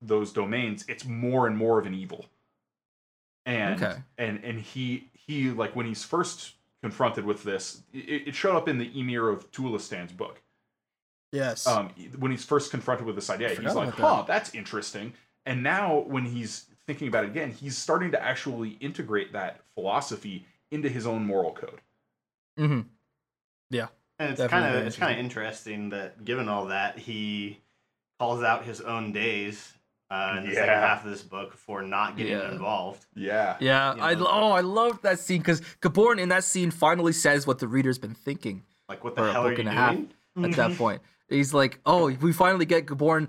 [0.03, 2.27] those domains it's more and more of an evil
[3.47, 3.97] and Okay.
[4.19, 8.69] and and he he like when he's first confronted with this it, it showed up
[8.69, 10.43] in the emir of Tuulistan's book
[11.33, 11.67] yes.
[11.67, 14.03] um when he's first confronted with this idea he's like about that.
[14.03, 15.13] huh that's interesting
[15.45, 20.47] and now when he's thinking about it again he's starting to actually integrate that philosophy
[20.71, 21.81] into his own moral code
[22.59, 22.81] Mm-hmm.
[23.71, 23.89] Yeah.
[24.19, 27.61] And it's kind of very it's kind of interesting that given all that he
[28.19, 29.75] calls out his own days
[30.11, 32.53] uh, in the second half of this book for not getting Yeah.
[32.53, 33.05] involved.
[33.15, 36.71] yeah Yeah, You I know, oh I loved that scene because Gaborn in that scene
[36.71, 39.59] finally says what the reader's been thinking Like what for the a hell are book
[39.59, 40.11] you and a half doing?
[40.45, 41.03] at that point.
[41.29, 43.29] He's like, oh, we finally get Gaborn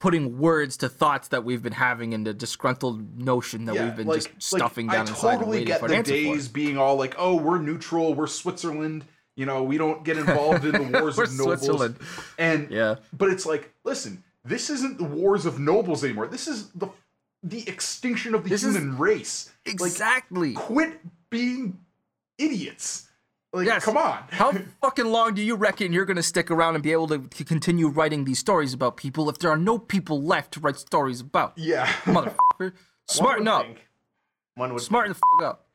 [0.00, 4.06] putting words to thoughts that we've been having and the disgruntled notion that we've been
[4.08, 6.54] like- just like, stuffing down I inside and totally get for an the days for.
[6.54, 9.04] being all like, "Oh, we're neutral, we're Switzerland."
[9.36, 11.60] You know, we don't get involved in the wars We're of nobles.
[11.60, 11.96] Switzerland.
[12.38, 12.96] And Yeah.
[13.12, 16.26] but it's like, listen, this isn't the wars of nobles anymore.
[16.26, 16.88] This is the
[17.42, 19.50] the extinction of the This human race.
[19.66, 20.52] Like, Exactly.
[20.52, 21.78] quit being
[22.38, 23.08] idiots.
[23.52, 23.84] Like, Yes.
[23.84, 24.24] come on.
[24.30, 27.44] How fucking long do you reckon you're gonna stick around and be able to to
[27.44, 31.20] continue writing these stories about people if there are no people left to write stories
[31.20, 31.54] about?
[31.56, 31.86] yeah.
[32.04, 32.72] Motherfucker.
[33.08, 33.62] Smarten up.
[33.64, 33.86] think-
[34.54, 35.66] One would Smarten the fuck up.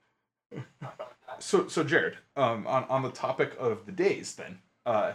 [1.40, 5.14] so so Jared, um, on on the topic of the days, then, uh,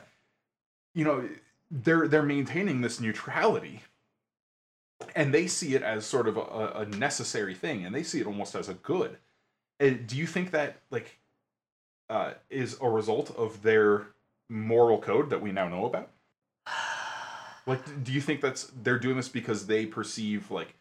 [0.94, 1.26] you know,
[1.70, 3.82] they're they're maintaining this neutrality,
[5.14, 8.26] and they see it as sort of a, a necessary thing, and they see it
[8.26, 9.18] almost as a good.
[9.78, 11.18] And do you think that like
[12.08, 14.08] uh, is a result of their
[14.48, 16.10] moral code that we now know about?
[17.66, 20.74] Like, do you think that's they're doing this because they perceive like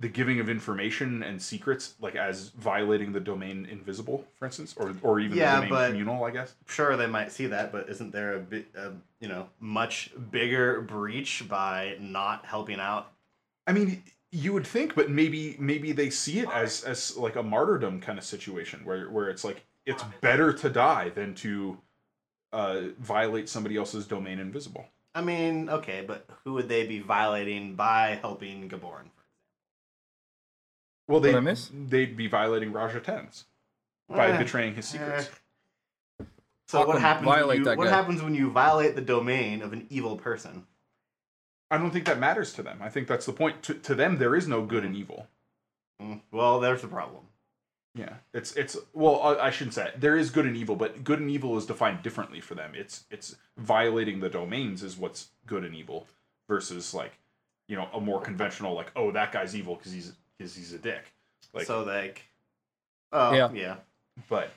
[0.00, 4.94] the giving of information and secrets like as violating the domain invisible, for instance, or
[5.02, 6.24] or even Yeah, the domain but- communal?
[6.24, 6.54] I guess.
[6.66, 10.80] sure they might see that, but isn't there a bit, a, you know, much bigger
[10.82, 13.10] breach by not helping out?
[13.66, 17.42] I mean, you would think, but maybe maybe they see it as as like a
[17.42, 21.78] martyrdom kind of situation where where it's like it's better to die than to
[22.52, 24.86] uh, violate somebody else's domain invisible.
[25.14, 29.06] I mean, okay, but who would they be violating by helping Gaborn?
[31.08, 31.70] Well, they miss?
[31.72, 33.44] they'd be violating Raj Ahten's
[34.08, 35.28] by Eh, betraying his secrets.
[36.20, 36.24] eh.
[36.68, 37.26] So what happens?
[37.26, 37.88] When you, what guy.
[37.88, 40.66] happens when you violate the domain of an evil person?
[41.70, 42.78] I don't think that matters to them.
[42.82, 43.62] I think that's the point.
[43.64, 45.26] To, to them, there is no good and evil.
[46.00, 47.24] Mm, Well, there's the problem.
[47.94, 50.00] Yeah, it's it's well, I, I shouldn't say it.
[50.00, 52.72] there is good and evil, but good and evil is defined differently for them.
[52.74, 56.06] It's it's violating the domains is what's good and evil
[56.48, 57.12] versus like
[57.66, 60.78] you know a more conventional like oh that guy's evil because he's because he's a
[60.78, 61.04] dick.
[61.52, 62.22] Like, so like,
[63.12, 63.50] oh Yeah.
[63.52, 63.76] yeah,
[64.28, 64.50] but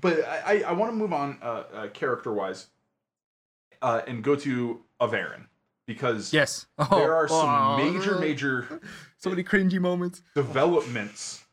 [0.00, 2.66] but I I, I want to move on uh, uh character wise,
[3.80, 5.46] uh, and go to Averan
[5.86, 6.66] because Yes.
[6.78, 8.80] Oh, there are some oh, major major
[9.18, 10.22] so many cringy moments.
[10.34, 11.44] developments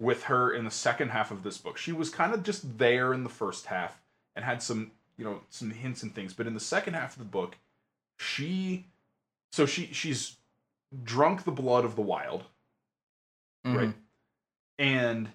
[0.00, 1.76] with her in the second half of this book.
[1.76, 4.00] She was kind of just there in the first half
[4.34, 7.18] and had some, you know, some hints and things, but in the second half of
[7.18, 7.58] the book,
[8.18, 8.86] she
[9.52, 10.36] so she she's
[11.04, 12.44] drunk the blood of the wild,
[13.64, 13.88] right?
[13.88, 13.94] Mhm.
[14.78, 15.32] And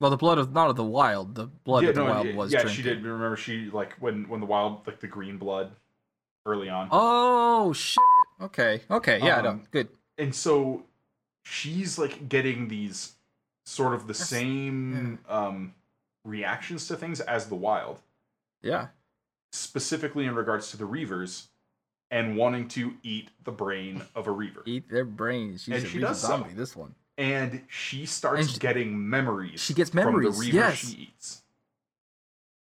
[0.00, 1.34] Well, the blood of not of the wild.
[1.34, 2.52] The blood yeah, of the no, wild yeah, was.
[2.52, 2.76] yeah, drinking.
[2.76, 3.02] she did.
[3.04, 5.72] Remember she like when when the wild like the green blood
[6.44, 6.88] early on.
[6.90, 8.02] Oh shit.
[8.40, 8.82] Okay.
[8.90, 9.18] Okay.
[9.22, 9.40] Yeah.
[9.42, 9.50] no.
[9.50, 9.88] Um, Good.
[10.18, 10.84] and so
[11.44, 13.12] she's like getting these
[13.64, 15.74] sort of the That's- same um
[16.24, 18.00] reactions to things as the wild
[18.60, 18.88] Yeah.
[19.52, 21.46] specifically in regards to the reavers
[22.10, 25.62] and wanting to eat the brain of a reaver Eat their brains.
[25.62, 26.28] She's And a she does so.
[26.28, 26.52] zombie.
[26.54, 26.94] This one.
[27.18, 30.28] And she starts And she- getting memories she gets memories.
[30.28, 30.78] from the reaver yes.
[30.78, 31.42] she eats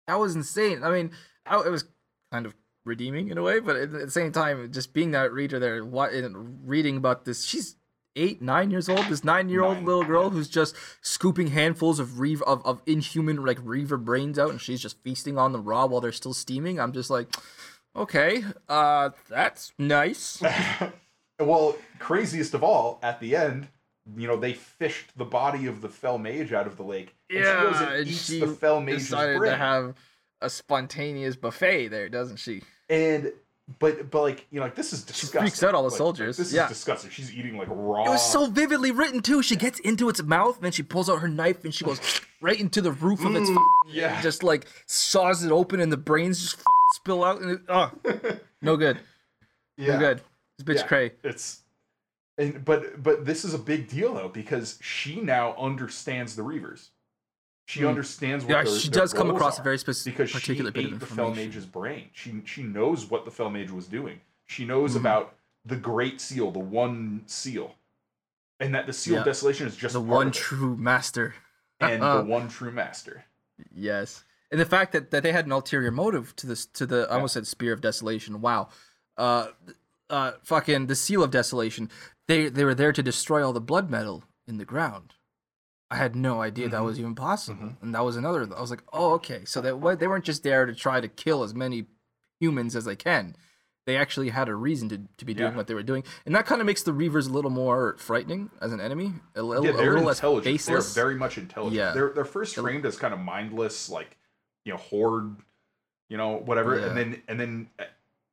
[0.08, 0.84] That was insane.
[0.84, 1.12] I mean,
[1.46, 1.86] I, it was
[2.32, 5.60] kind of redeeming in a way, but at the same time, just being that reader
[5.60, 7.76] there, what and reading about this, she's
[8.16, 9.06] eight, nine years old.
[9.06, 9.86] This nine-year-old Nine.
[9.86, 14.50] little girl who's just scooping handfuls of reaver of, of inhuman like reaver brains out,
[14.50, 16.80] and she's just feasting on them raw while they're still steaming.
[16.80, 17.28] I'm just like,
[17.96, 20.42] okay, uh, that's nice.
[21.40, 23.68] well craziest of all at the end
[24.18, 27.40] you know they fished the body of the fell mage out of the lake and
[27.40, 29.96] she goes Yeah, and and eats she the fell mage's Decided brain to have
[30.42, 32.62] a spontaneous buffet there, doesn't she?
[32.90, 33.32] and
[33.78, 35.92] but but like you know like this is disgusting She freaks out all the Like-
[35.92, 36.38] like, soldiers.
[36.38, 36.64] this Yeah.
[36.64, 39.44] is disgusting she's eating like raw It was so vividly written too.
[39.44, 42.00] She gets into its mouth, and then she pulls out her knife and she goes
[42.42, 43.48] right into the roof of its.
[43.50, 43.58] Mm,
[43.90, 47.42] yeah Just like saws it open, and the brains just spill out.
[47.42, 47.92] And it, oh,
[48.64, 48.98] no good.
[49.78, 50.22] yeah No good.
[50.58, 50.88] This bitch Yeah.
[50.88, 51.12] cray.
[51.24, 51.60] it's
[52.40, 56.90] and but but this is a big deal though because she now understands the reavers
[57.68, 57.88] she Hmm.
[57.90, 60.72] understands what Yeah, their, she their does come across are a very specific, because particular
[60.72, 61.50] she bit ate of the fell information.
[61.50, 65.02] mage's brain she she knows what the fell mage was doing she knows Mhm.
[65.02, 65.36] about
[65.66, 67.76] the great seal the one seal
[68.60, 69.20] and that the seal Yeah.
[69.20, 71.36] of desolation is just The part one of it, true master.
[71.80, 73.26] and the one true master
[73.74, 77.08] Yes, and the fact that, that they had an ulterior motive to this to the
[77.10, 78.40] I almost said spear of desolation.
[78.42, 78.70] Wow,
[79.18, 79.50] uh,
[80.10, 81.90] uh, fucking the seal of desolation.
[82.30, 85.16] They they were there to destroy all the blood metal in the ground.
[85.92, 86.86] I had no idea that Mhm.
[86.86, 87.82] was even possible, Mhm.
[87.82, 88.48] and that was another.
[88.56, 91.42] I was like, oh okay, so they they weren't just there to try to kill
[91.44, 91.88] as many
[92.40, 93.36] humans as they can.
[93.88, 95.58] They actually had a reason to, to be doing Yeah.
[95.58, 98.52] what they were doing, and that kind of makes the Reavers a little more frightening
[98.62, 100.94] as an enemy, a, little yeah, a they're little less faceless.
[100.94, 101.76] They're very much intelligent.
[101.78, 101.94] Yeah.
[101.94, 104.16] They're they're first framed as kind of mindless, like
[104.66, 105.38] you know, horde,
[106.10, 106.86] you know, whatever, Yeah.
[106.90, 107.86] and then and then uh,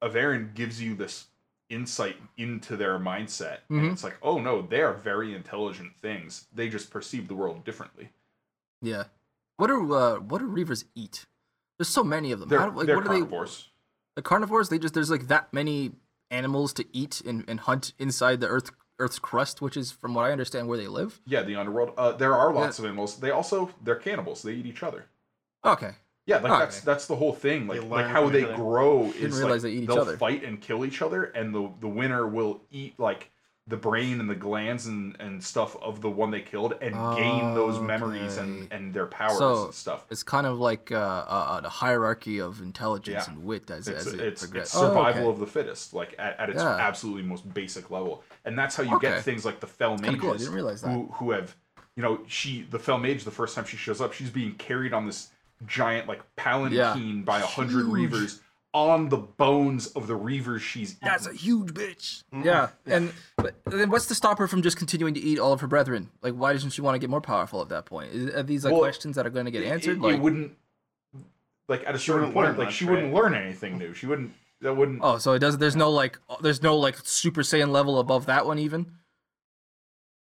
[0.07, 1.29] Averan gives you this
[1.69, 3.59] insight into their mindset.
[3.71, 3.79] Mhm.
[3.81, 6.47] And it's like, oh no, they are very intelligent things.
[6.55, 8.11] They just perceive the world differently.
[8.83, 9.05] Yeah.
[9.57, 11.27] What do uh, what do reavers eat?
[11.79, 12.49] There's so many of them.
[12.49, 13.21] They're, How do- like, they're what are they?
[13.21, 13.69] carnivores.
[14.15, 14.69] The carnivores.
[14.69, 15.93] They just there's like that many
[16.31, 20.25] animals to eat and, and hunt inside the earth Earth's crust, which is from what
[20.25, 21.21] I understand where they live.
[21.27, 21.93] Yeah, the underworld.
[21.99, 23.19] Uh, there are lots of animals.
[23.21, 24.41] They also they're cannibals.
[24.43, 25.05] They eat each other.
[25.65, 25.91] Okay.
[26.27, 26.59] Yeah, like Okay.
[26.59, 27.69] that's that's the whole thing.
[27.69, 28.55] Like learn like how they other.
[28.55, 30.17] grow Didn't is like they eat each they'll other.
[30.17, 33.31] fight and kill each other, and the the winner will eat like
[33.69, 37.53] the brain and the glands and, and stuff of the one they killed and gain
[37.53, 38.77] those memories and, Okay.
[38.77, 40.07] and their powers So, and stuff.
[40.09, 43.33] It's kind of like uh, uh, a hierarchy of intelligence Yeah.
[43.35, 44.73] and wit as, It's as it it's, it's progresses.
[44.79, 45.31] survival Oh, okay.
[45.33, 46.77] of the fittest, like at, at its Yeah.
[46.77, 49.09] absolutely most basic level, and that's how you Okay.
[49.09, 50.91] get things like the fell kinda cool, I didn't realize that.
[50.93, 51.57] who who have
[51.97, 54.93] you know she the fell mage the first time she shows up she's being carried
[54.93, 55.31] on this
[55.67, 58.41] giant like palanquin by a hundred reavers
[58.75, 62.25] on the bones of the reavers she's That's a huge bitch.
[62.45, 65.63] Yeah, and but then what's to stop her from just continuing to eat all of
[65.63, 66.11] her brethren?
[66.21, 68.13] Like, why doesn't she want to get more powerful at that point?
[68.13, 69.97] Is, are these like Well, questions that are going to get answered?
[69.97, 70.53] It, like, it wouldn't
[71.69, 72.97] like at a certain point like much, she right?
[72.97, 73.95] wouldn't learn anything new.
[73.95, 75.59] She wouldn't that wouldn't oh, so it does.
[75.59, 78.93] There's no like, there's no like Super Saiyan level above that one even.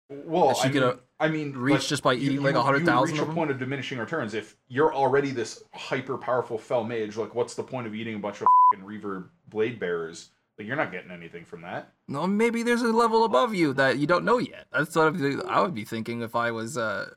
[0.09, 2.61] Well, she I could, mean, I mean, reach like, just by you- eating, like, a
[2.61, 6.85] 100,000 You reach a point of diminishing returns if you're already this hyper powerful fell
[6.85, 7.17] mage.
[7.17, 10.31] Like, what's the point of eating a bunch of fucking reaver blade bearers?
[10.59, 11.93] Like, you're not getting anything from that.
[12.09, 14.67] No, maybe there's a level above you that you don't know yet.
[14.73, 15.15] That's what
[15.49, 17.11] I would be thinking if I was uh,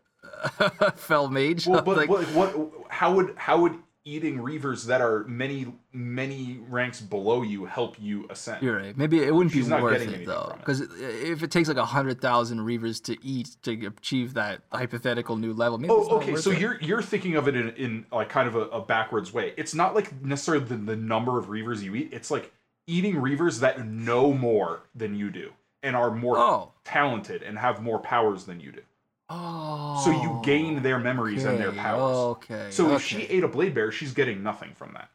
[0.95, 1.67] fell mage.
[1.67, 2.71] Well, but like, what, what?
[2.89, 8.27] How would how would eating reavers that are many many ranks below you help you
[8.29, 8.61] ascend?
[8.61, 8.95] You're right.
[8.95, 12.21] Maybe it wouldn't She's be worth it though, because if it takes like a hundred
[12.21, 16.35] thousand reavers to eat to achieve that hypothetical new level, maybe oh, it's Oh, okay.
[16.35, 16.59] So it.
[16.59, 19.53] you're you're thinking of it in, in like kind of a, a backwards way.
[19.57, 22.09] It's not like necessarily the, the number of reavers you eat.
[22.13, 22.53] It's like
[22.87, 25.51] eating reavers that know more than you do
[25.81, 28.81] and are more oh talented and have more powers than you do.
[29.29, 30.01] Oh.
[30.05, 32.15] So you gain their memories and their powers.
[32.15, 32.67] Okay.
[32.69, 32.95] So okay.
[32.95, 35.09] if she ate a blade bear, she's getting nothing from that.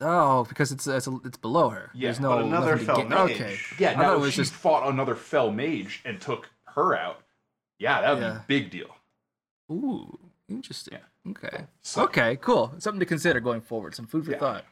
[0.00, 1.90] oh, because it's it's, it's below her.
[1.92, 3.30] Yeah, There's no but another fell gain- mage.
[3.32, 3.56] Okay.
[3.78, 3.90] Yeah.
[3.90, 6.96] I thought Now it if was she just- fought another fell mage and took her
[6.96, 7.20] out,
[7.80, 8.40] yeah, that would Yeah.
[8.46, 8.94] be a big deal.
[9.72, 10.98] Ooh, interesting.
[11.28, 11.66] Okay.
[11.82, 12.36] So, Okay.
[12.36, 12.72] Cool.
[12.78, 13.94] Something to consider going forward.
[13.94, 14.38] Some food for Yeah.
[14.38, 14.64] thought.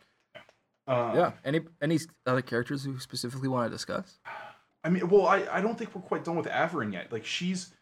[0.87, 1.33] uh, Yeah.
[1.45, 4.21] Any any other characters who specifically want to discuss?
[4.85, 7.11] I mean, well, I, I don't think we're quite done with Averan yet.
[7.11, 7.75] Like she's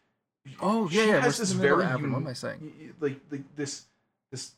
[0.61, 1.19] Oh she yeah, yeah.
[1.21, 2.93] has this very Avon, What am I saying?
[2.99, 3.85] like like this
[4.31, 4.51] this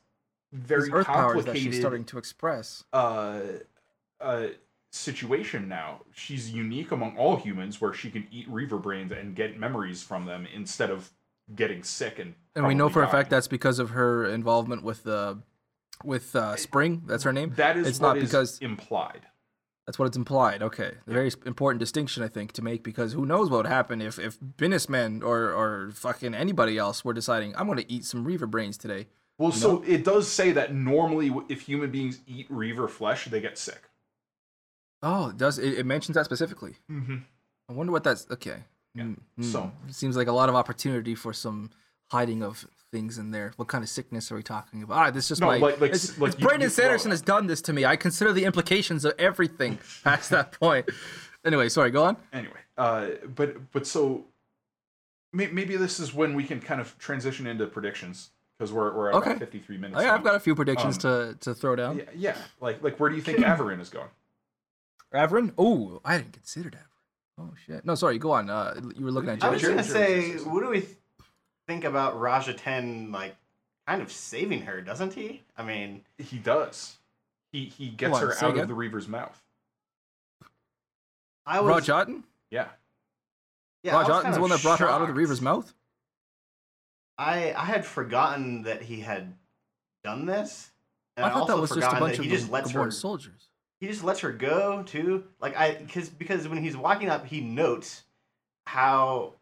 [0.51, 2.83] very that complicated she's starting to express.
[2.93, 3.39] uh
[4.19, 4.47] uh
[4.91, 6.01] situation now.
[6.13, 10.25] She's unique among all humans where she can eat reaver brains and get memories from
[10.25, 11.11] them instead of
[11.55, 15.05] getting sick and And we know for a fact that's because of her involvement with
[15.07, 15.35] uh,
[16.03, 17.03] with uh, Spring.
[17.05, 17.53] That's her name.
[17.55, 19.21] that is it's not is because- implied.
[19.87, 20.61] That's what it's implied.
[20.61, 24.01] Okay, a very important distinction I think to make because who knows what would happen
[24.01, 28.25] if if Binnesman or or fucking anybody else were deciding I'm going to eat some
[28.25, 29.07] Reaver brains today.
[29.39, 33.57] Well, so it does say that normally if human beings eat reaver flesh, they get
[33.57, 33.83] sick.
[35.03, 36.75] Oh, it does it, it mentions that specifically?
[36.91, 37.17] Mm-hmm.
[37.69, 38.25] I wonder what that's.
[38.31, 38.63] Okay.
[38.95, 39.03] Yeah.
[39.03, 39.43] Mm, mm.
[39.45, 41.69] So- it seems like a lot of opportunity for some
[42.11, 43.53] hiding of things in there.
[43.57, 44.97] What kind of sickness are we talking about?
[44.97, 45.57] Ah, this is just No, my.
[45.57, 47.13] like- like- it's, like it's you- Brandon you throw Sanderson out.
[47.13, 47.85] has done this to me.
[47.85, 50.89] I consider the implications of everything past that point.
[51.45, 51.91] Anyway, sorry.
[51.91, 52.17] Go on.
[52.33, 54.25] Anyway, uh, but but so
[55.33, 59.09] may, maybe this is when we can kind of transition into predictions because we're we're
[59.09, 59.29] at Okay.
[59.31, 59.99] about fifty three minutes.
[59.99, 61.97] Oh, yeah, I've got a few predictions Um, to to throw down.
[61.97, 64.09] Yeah, yeah, like like where do you think Averan is going?
[65.13, 65.53] Averan?
[65.57, 66.79] Oh, I didn't consider Averan.
[67.39, 67.85] Oh shit.
[67.85, 68.17] No, sorry.
[68.17, 68.49] Go on.
[68.49, 69.75] Uh, you were looking at I was Jerry.
[69.75, 70.97] Jerry- gonna say, Jerry- what do we th-
[71.67, 73.35] think about Raj Ahten like
[73.87, 74.81] kind of saving her?
[74.81, 75.43] Doesn't he?
[75.57, 76.97] I mean, He does.
[77.51, 78.63] He he gets on, her out again?
[78.63, 79.41] of the Reaver's mouth.
[81.45, 82.23] I was Raj Ahten?
[82.51, 82.67] Yeah.
[83.83, 85.13] yeah, I Raj was Otten's kind the one that brought her out of the.
[85.13, 85.73] Reaver's mouth?
[87.17, 89.33] I I had forgotten that he had
[90.03, 90.71] done this.
[91.15, 92.71] And I thought that also was just a forgotten bunch that of he just lets
[92.71, 93.47] Gaborn her soldiers.
[93.79, 95.23] he just lets her go too.
[95.39, 98.03] Like I because because when he's walking up, he notes
[98.65, 99.33] how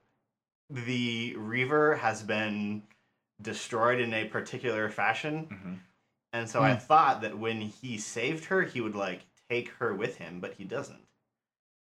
[0.70, 2.84] the Reaver has been
[3.41, 5.74] destroyed in a particular fashion, hmm
[6.34, 6.80] and so I Hmm.
[6.80, 10.66] thought that when he saved her, he would like take her with him, but he
[10.66, 10.99] doesn't.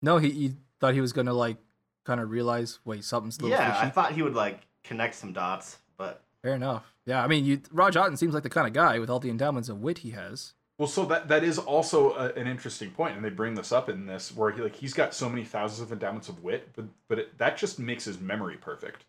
[0.01, 1.59] No, he, he thought he was gonna like
[2.05, 5.33] kind of realize, wait, something's a little Yeah, I thought he would like connect some
[5.33, 6.93] dots, but Fair enough.
[7.07, 9.31] Yeah, I mean, you Raj Ahten seems like the kind of guy with all the
[9.31, 10.55] endowments of wit he has.
[10.83, 13.89] Well, so that that is also a, an interesting point, and they bring this up
[13.89, 16.87] in this where he like he's got so many thousands of endowments of wit, but
[17.07, 19.05] but it, that just makes his memory perfect.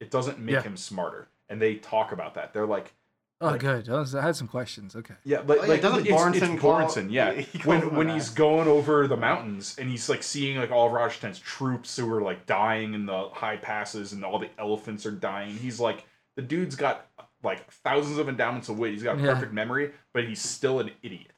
[0.00, 0.60] It doesn't make Yeah.
[0.62, 2.52] him smarter, and they talk about that.
[2.52, 2.92] They're like,
[3.40, 3.88] Oh, Like- good.
[3.88, 4.94] I, was, I had some questions.
[4.94, 5.14] Okay.
[5.24, 7.32] Yeah, like, Oh, yeah, like doesn't it's, Borenson it's call- Borenson, yeah.
[7.32, 8.34] he calls when when he's ass.
[8.34, 12.12] going over the mountains and he's like seeing like all of Raj Ahten's troops who
[12.14, 15.56] are like dying in the high passes and all the elephants are dying.
[15.56, 16.04] He's like
[16.36, 17.06] the dude's got
[17.44, 18.92] like thousands of endowments of wit.
[18.92, 19.34] He's got a Yeah.
[19.34, 21.30] perfect memory, but he's still an idiot.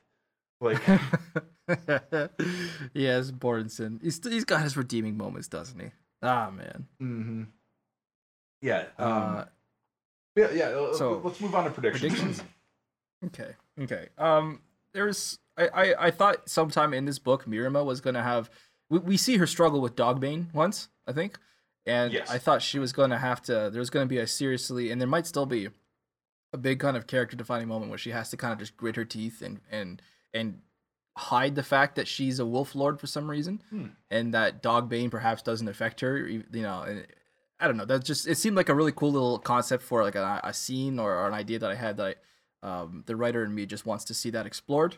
[0.61, 0.81] Like
[2.95, 4.01] yes, Borenson.
[4.03, 5.87] He's he's got his redeeming moments, doesn't he?
[6.23, 6.87] Ah man.
[6.99, 7.43] hmm
[8.63, 8.87] Yeah.
[8.99, 9.45] Um, Uh,
[10.37, 10.65] yeah, yeah.
[10.69, 12.13] uh, so, let's move on to predictions.
[12.15, 12.43] predictions?
[13.27, 13.55] okay.
[13.81, 14.09] Okay.
[14.19, 14.61] Um,
[14.95, 18.51] there's I, I I thought sometime in this book Myrrima was gonna have
[18.91, 21.39] we, we see her struggle with Dogbane once I think,
[21.87, 22.31] and Yes.
[22.31, 23.71] I thought she was gonna have to.
[23.73, 25.69] There's gonna be a seriously, and there might still be
[26.53, 28.97] a big kind of character defining moment where she has to kind of just grit
[28.97, 30.01] her teeth and and
[30.33, 30.61] and
[31.19, 33.87] hide the fact that she's a wolf lord for some reason Hmm.
[34.11, 37.07] and that dogbane perhaps doesn't affect her you know and
[37.59, 40.15] i don't know that just it seemed like a really cool little concept for like
[40.15, 42.17] a, a scene or, or an idea that i had that
[42.63, 44.97] I, um, the writer in me just wants to see that explored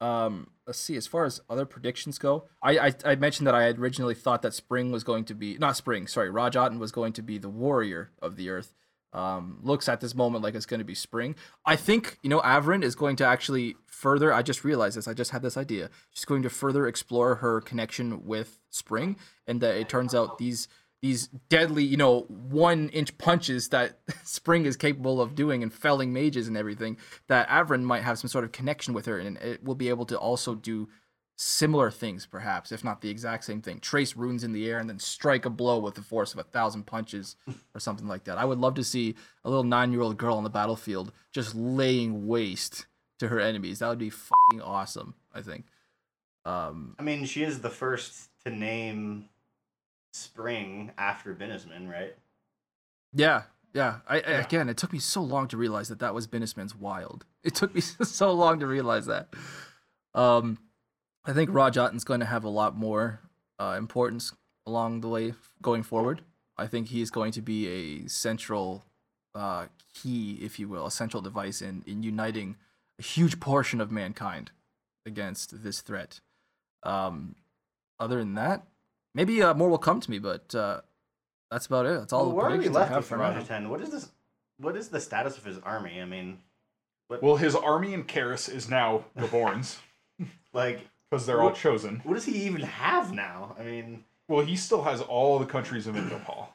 [0.00, 3.62] um let's see as far as other predictions go I, I i mentioned that i
[3.64, 6.92] had originally thought that spring was going to be not spring sorry Raj Ahten was
[6.92, 8.74] going to be the warrior of the earth
[9.16, 11.34] um, looks at this moment like it's going to be spring.
[11.64, 14.32] I think you know Averan is going to actually further.
[14.32, 15.08] I just realized this.
[15.08, 15.90] I just had this idea.
[16.12, 20.68] She's going to further explore her connection with spring, and that it turns out these
[21.02, 26.12] these deadly, you know, one inch punches that spring is capable of doing and felling
[26.12, 26.98] mages and everything.
[27.28, 30.06] That Averan might have some sort of connection with her, and it will be able
[30.06, 30.88] to also do
[31.36, 33.78] similar things, perhaps, if not the exact same thing.
[33.78, 36.44] Trace runes in the air and then strike a blow with the force of a
[36.44, 37.36] thousand punches
[37.74, 38.38] or something like that.
[38.38, 39.14] I would love to see
[39.44, 42.86] a little nine year old girl on the battlefield just laying waste
[43.18, 43.78] to her enemies.
[43.78, 45.66] That would be fucking awesome, I think.
[46.46, 49.28] Um, I mean, she is the first to name
[50.14, 52.16] spring after Binnesman, right?
[53.12, 53.42] yeah,
[53.74, 53.98] yeah.
[54.08, 54.40] I, Yeah.
[54.40, 57.26] Again, it took me so long to realize that that was Binnesman's Wylde.
[57.42, 59.28] It took me so long to realize that.
[60.14, 60.58] Um,
[61.26, 63.20] I think Raj Ahten's going to have a lot more
[63.58, 64.32] uh, importance
[64.64, 66.22] along the way going forward.
[66.56, 68.84] I think he's going to be a central
[69.34, 72.56] uh, key, if you will, a central device in, in uniting
[72.98, 74.52] a huge portion of mankind
[75.04, 76.20] against this threat.
[76.84, 77.34] Um,
[77.98, 78.62] other than that,
[79.14, 80.80] maybe uh, more will come to me, but uh,
[81.50, 81.98] that's about it.
[81.98, 83.30] That's all Well, the where are we predictions I left have for now.
[83.30, 83.68] Raj Ahten?
[83.68, 84.10] What is this?
[84.58, 86.00] What is the status of his army?
[86.00, 86.38] I mean,
[87.08, 89.76] Well, his army in Carris is now the Borns
[90.54, 90.80] like,
[91.10, 92.00] because they're all What- chosen.
[92.04, 93.54] what does he even have now?
[93.58, 96.48] I mean, Well, he still has all the countries of Indopal.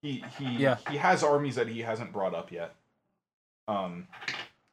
[0.00, 0.76] He he Yeah.
[0.90, 2.74] he has armies that he hasn't brought up yet.
[3.68, 4.08] Um,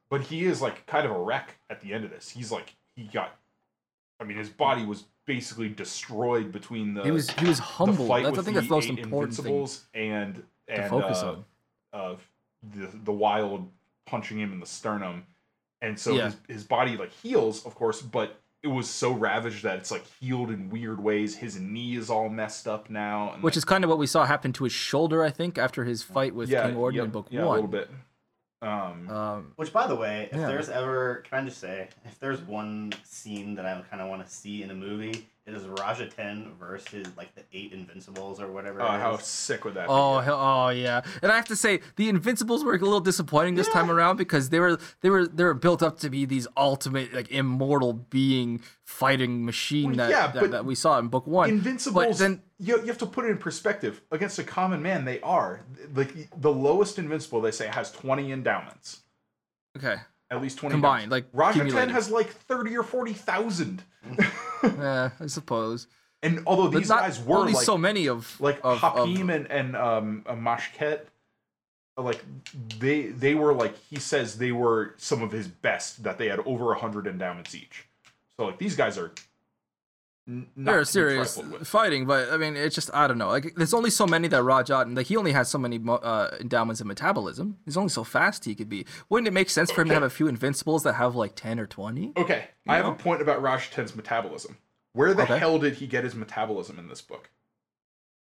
[0.10, 2.30] but he is like kind of a wreck at the end of this.
[2.30, 3.36] He's like he got.
[4.20, 8.08] I mean, his body was basically destroyed between the He was he was the humble.
[8.08, 10.90] fight That's, I with think that's the most eight important thing Invincibles and to and
[10.90, 11.46] focus uh, on.
[11.92, 12.32] of
[12.64, 13.70] the the wild
[14.06, 15.28] punching him in the sternum,
[15.82, 16.26] and so Yeah.
[16.28, 20.06] his his body like heals, of course, but it was so ravaged that it's like
[20.20, 21.36] healed in weird ways.
[21.36, 24.08] His knee is all messed up now, and Which like, is kind of what we
[24.08, 27.12] saw happen to his shoulder, I think, after his fight with King Orden yep, in
[27.12, 27.60] book yeah, one.
[27.60, 27.90] a little bit.
[28.62, 30.48] Um, Um, which, by the way, if Yeah.
[30.48, 34.26] there's ever, can I just say, if there's one scene that I kind of want
[34.26, 38.52] to see in a movie, it is Raj Ahten versus like the eight Invincibles or
[38.52, 38.82] whatever.
[38.82, 39.24] oh, it how is.
[39.24, 40.26] sick would that oh, be?
[40.26, 41.02] hell, oh yeah.
[41.22, 44.50] And I have to say, the Invincibles were a little disappointing this time around because
[44.50, 48.62] they were they were they were built up to be these ultimate like immortal being
[48.84, 51.50] fighting machine Well, that, yeah, that that we saw in book one.
[51.50, 54.02] Invincibles, then- you, you have to put it in perspective.
[54.12, 55.62] Against a common man, they are.
[55.94, 59.02] Like, the lowest Invincible, they say, has 20 endowments.
[59.78, 59.98] Okay,
[60.30, 61.92] At least 20 combined, like Raj Ahten accumulated.
[61.92, 63.84] has like 30 or 40,000.
[64.64, 65.88] Yeah, I suppose.
[66.24, 69.50] and although these guys were only like, so many of like of, of- Hakim and,
[69.52, 71.02] and um, uh, Mashket,
[71.96, 72.24] like
[72.80, 76.40] they they were like he says they were some of his best that they had
[76.40, 77.86] over 100 endowments each.
[78.36, 79.12] So like these guys are
[80.58, 83.30] they're serious fighting, but I mean, it's just I don't know.
[83.30, 86.30] Like, there's only so many that Rajat, and like he only has so many uh,
[86.42, 87.58] endowments of metabolism.
[87.64, 88.86] He's only so fast he could be.
[89.10, 91.60] Wouldn't it make sense for him to have a few invincibles that have like ten
[91.60, 92.12] or twenty?
[92.18, 94.58] Okay, I have a point about Raj Ahten's metabolism.
[94.94, 95.38] Where the Okay.
[95.38, 97.30] hell did he get his metabolism in this book?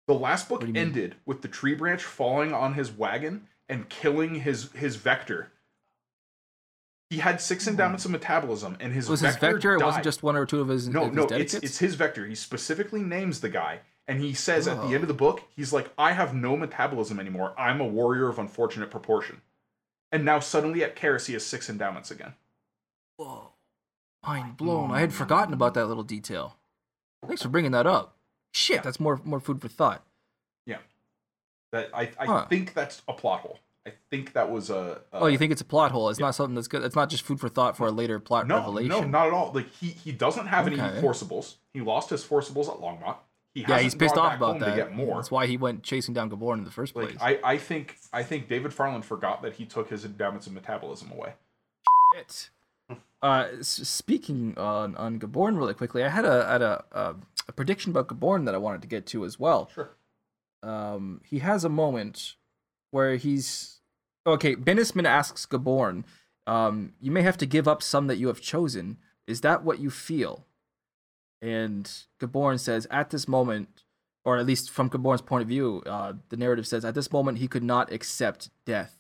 [0.08, 0.78] The last book you mean?
[0.78, 5.52] ended with the tree branch falling on his wagon and killing his his vector.
[7.12, 7.72] He had six hmm.
[7.72, 9.74] endowments of metabolism, and his Was his vector vector?
[9.74, 10.88] It wasn't just one or two of his.
[10.88, 11.24] no, of no.
[11.28, 12.26] his It's it's his vector.
[12.26, 14.94] He specifically names the guy, and he says at the Oh.
[14.94, 17.54] end of the book, he's like, "I have no metabolism anymore.
[17.60, 19.42] I'm a warrior of unfortunate proportion."
[20.10, 22.36] And now suddenly at Carris, he has six endowments again.
[23.18, 23.50] Whoa,
[24.26, 24.92] mind blown.
[24.92, 26.56] I had forgotten about that little detail.
[27.28, 28.16] Thanks for bringing that up.
[28.54, 28.82] Shit, Yeah.
[28.84, 30.02] that's more more food for thought.
[30.66, 30.80] Yeah,
[31.74, 32.46] that I, I Huh.
[32.46, 33.60] think that's a plot hole.
[33.86, 35.02] I think that was a.
[35.12, 36.10] a oh, you think it's a plot hole?
[36.10, 36.84] It's not something that's good.
[36.84, 38.90] It's not just food for thought for a later plot no, revelation.
[38.90, 39.52] no, not at all.
[39.54, 41.02] Like he he doesn't have any Okay.
[41.02, 41.56] forcibles.
[41.74, 43.18] He lost his forcibles at Longmont.
[43.54, 44.70] He yeah, he's pissed off about that.
[44.70, 45.16] to get more.
[45.16, 47.18] That's why he went chasing down Gaborn in the first place.
[47.20, 51.12] I, I think I think David Farland forgot that he took his endowments of metabolism
[51.12, 51.34] away.
[52.16, 52.50] Shit.
[53.22, 57.16] Uh, speaking on on Gaborn really quickly, I had a had a, a
[57.48, 59.70] a prediction about Gaborn that I wanted to get to as well.
[59.74, 59.92] Sure.
[60.64, 62.36] Um, he has a moment
[62.92, 63.80] where he's
[64.26, 64.56] okay.
[64.56, 66.04] Binnesman asks Gaborn,
[66.46, 68.98] um, "You may have to give up some that you have chosen.
[69.28, 70.46] Is that what you feel?"
[71.42, 73.84] And Gaborn says, "At this moment,
[74.24, 77.40] or at least from Gaborn's point of view, uh, the narrative says at this moment
[77.40, 79.00] he could not accept death."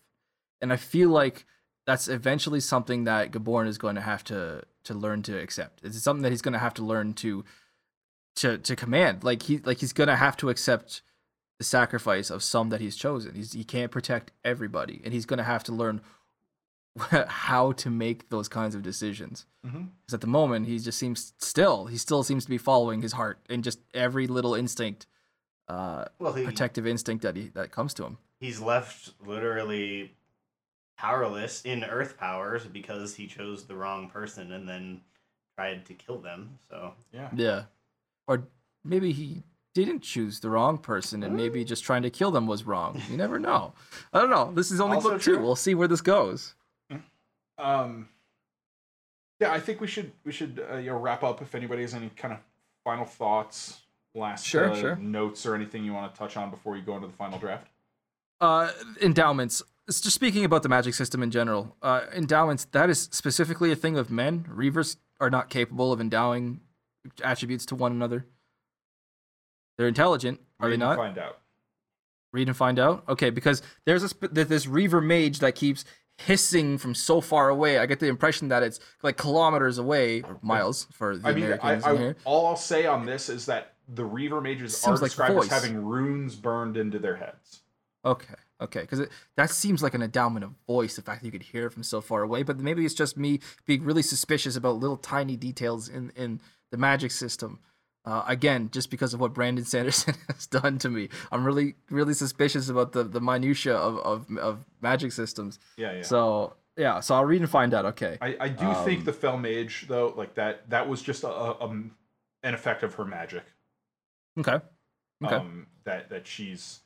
[0.62, 1.46] And I feel like
[1.86, 5.82] that's eventually something that Gaborn is going to have to to learn to accept.
[5.84, 7.44] It's something that he's going to have to learn to
[8.38, 9.24] to to command.
[9.24, 11.02] Like he like he's going to have to accept
[11.62, 13.36] the sacrifice of some that he's chosen.
[13.36, 16.02] He's he can't protect everybody, and he's going to have to learn
[17.28, 19.46] how to make those kinds of decisions.
[19.64, 19.84] Mm-hmm.
[20.02, 23.14] Because at the moment, he just seems still he still seems to be following his
[23.14, 25.06] heart and just every little instinct,
[25.68, 28.18] uh, Well, he, protective instinct that he that comes to him.
[28.40, 30.16] he's left literally
[30.98, 35.02] powerless in Earth powers because he chose the wrong person and then
[35.56, 36.58] tried to kill them.
[36.72, 37.30] So Yeah.
[37.36, 37.64] Yeah.
[38.26, 38.48] Or
[38.84, 39.44] maybe he
[39.74, 43.02] didn't choose the wrong person and maybe just trying to kill them was wrong.
[43.10, 43.74] You never know.
[44.14, 44.52] I don't know.
[44.54, 45.36] This is only Also book two.
[45.36, 45.44] true.
[45.44, 46.56] We'll see where this goes.
[47.58, 48.10] Um.
[49.40, 51.42] Yeah, I think we should we should uh, you know wrap up.
[51.42, 52.40] If anybody has any kind of
[52.84, 53.82] final thoughts,
[54.14, 54.96] last Sure, uh, sure.
[54.98, 57.68] notes or anything you want to touch on before you go into the final draft.
[58.40, 59.62] Uh, endowments.
[59.88, 61.76] It's just speaking about the magic system in general.
[61.82, 64.46] Uh, endowments, that is specifically a thing of men.
[64.50, 66.62] Reavers are not capable of endowing
[67.24, 68.26] attributes to one another.
[69.82, 70.98] They're intelligent, are Read they and not?
[70.98, 71.40] Find out.
[72.32, 73.04] Read and find out.
[73.10, 75.86] Okay, because there's there's this Reaver mage that keeps
[76.20, 77.80] hissing from so far away.
[77.80, 81.46] I get the impression that it's like kilometers away, or miles for the I mean,
[81.46, 82.16] I, Americans in I, here.
[82.26, 85.84] all I'll say on this is that the Reaver mages are like described as having
[85.84, 87.62] runes burned into their heads.
[88.06, 90.96] Okay, okay, because that seems like an endowment of voice.
[90.96, 93.18] The fact that you could hear it from so far away, but maybe it's just
[93.18, 97.62] me being really suspicious about little tiny details in in the magic system.
[98.04, 102.14] Uh, again, just because of what Brandon Sanderson has done to me, I'm really really
[102.16, 105.60] suspicious about the the minutia of of, of magic systems.
[105.78, 106.02] Yeah, yeah.
[106.02, 107.86] So yeah, so I'll read and find out.
[107.86, 108.18] Okay.
[108.22, 111.28] I, I do Um, think the Fell Mage though, like that, that was just a,
[111.30, 111.92] a um,
[112.44, 113.44] an effect of her magic.
[114.40, 114.60] Okay.
[115.24, 115.36] Okay.
[115.36, 116.80] Um, that that she's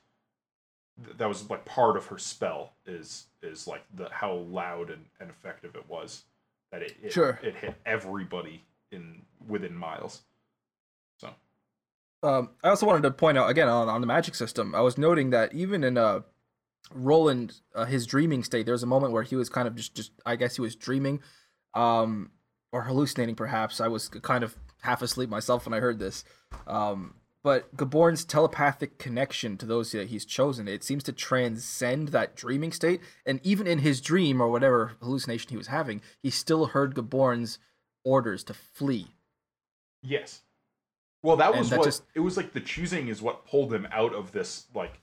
[1.18, 5.30] that was like part of her spell is is like the how loud and, and
[5.30, 6.24] effective it was
[6.72, 7.40] that it, it Sure.
[7.44, 10.22] it hit everybody in within miles.
[12.26, 14.74] Um, I also wanted to point out again on, on the magic system.
[14.74, 16.22] I was noting that even in uh,
[16.92, 19.96] Rolan, uh, his dreaming state, there was a moment where he was kind of just,
[19.96, 21.22] just I guess he was dreaming,
[21.76, 22.32] um,
[22.72, 23.36] or hallucinating.
[23.36, 26.24] Perhaps I was kind of half asleep myself when I heard this.
[26.66, 32.36] Um, but Gaborn's telepathic connection to those that he's chosen, it seems to transcend that
[32.36, 33.02] dreaming state.
[33.24, 37.60] And even in his dream or whatever hallucination he was having, he still heard Gaborn's
[38.04, 39.10] orders to flee.
[40.02, 40.42] yes,
[41.26, 42.54] well that And was that what just- it was like.
[42.54, 45.02] The choosing is what pulled him out of this like,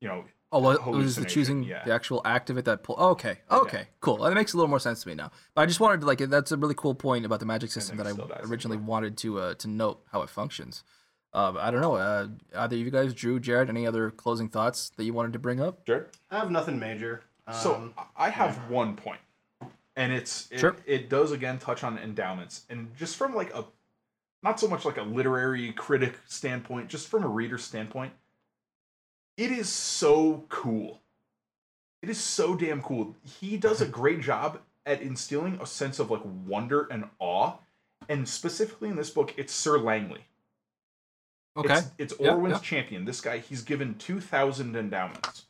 [0.00, 1.82] you know, Oh, well, it was the choosing yeah.
[1.84, 2.94] the actual act of it that pull.
[2.96, 4.18] okay, okay, cool.
[4.18, 5.32] That makes a little more sense to me now.
[5.54, 7.96] But I just wanted to like that's a really cool point about the magic system
[7.98, 8.84] think that I originally yeah.
[8.84, 10.84] wanted to uh, to note how it functions.
[11.32, 11.96] Uh, I don't know.
[11.96, 15.40] Uh, either of you guys, Drew, Jared, any other closing thoughts that you wanted to
[15.40, 15.84] bring up?
[15.84, 16.06] Jared.
[16.30, 17.22] I have nothing major.
[17.48, 19.18] Um, So I have one point,
[19.96, 20.76] and it's it, Sure.
[20.86, 23.64] it does again touch on endowments, and just from like a
[24.44, 28.12] not so much like a literary critic standpoint, just from a reader standpoint,
[29.38, 31.00] it is so cool.
[32.02, 33.16] It is so damn cool.
[33.40, 37.54] He does a great job at instilling a sense of like wonder and awe,
[38.10, 40.26] and specifically in this book, it's Sir Langley.
[41.56, 41.74] Okay.
[41.74, 42.58] It's, it's Orwynne's yeah.
[42.58, 43.04] champion.
[43.06, 45.46] This guy, he's given two thousand endowments.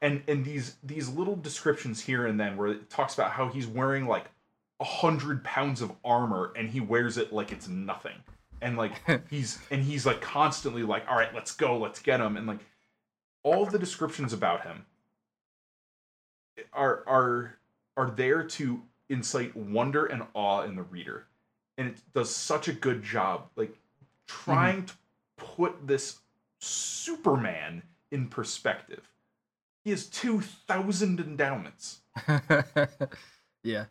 [0.00, 3.66] And and these these little descriptions here and then where it talks about how he's
[3.66, 4.26] wearing like
[4.80, 8.16] a hundred pounds of armor and he wears it like it's nothing.
[8.60, 8.92] And like
[9.30, 12.36] he's and he's like constantly like, all right, let's go, let's get him.
[12.36, 12.60] And like
[13.42, 14.84] all the descriptions about him
[16.72, 17.58] are are
[17.96, 21.26] are there to incite wonder and awe in the reader.
[21.76, 23.76] And it does such a good job, like
[24.26, 24.86] trying mm-hmm.
[24.86, 24.94] to
[25.36, 26.18] put this
[26.60, 29.02] Superman in perspective.
[29.84, 32.00] He has two thousand endowments.
[33.62, 33.84] yeah,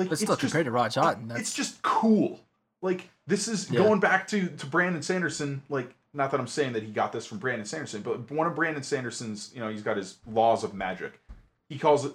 [0.00, 2.40] Like but it's still, just, compared to Ahten, that's it's just cool.
[2.82, 3.80] Like this is Yeah.
[3.80, 5.62] going back to to Brandon Sanderson.
[5.68, 8.54] Like not that I'm saying that he got this from Brandon Sanderson, but one of
[8.56, 11.20] Brandon Sanderson's, you know, he's got his laws of magic.
[11.68, 12.12] He calls it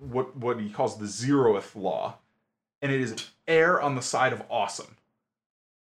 [0.00, 2.16] what what he calls the zeroth law,
[2.82, 3.14] and it is
[3.46, 4.96] err on the side of awesome.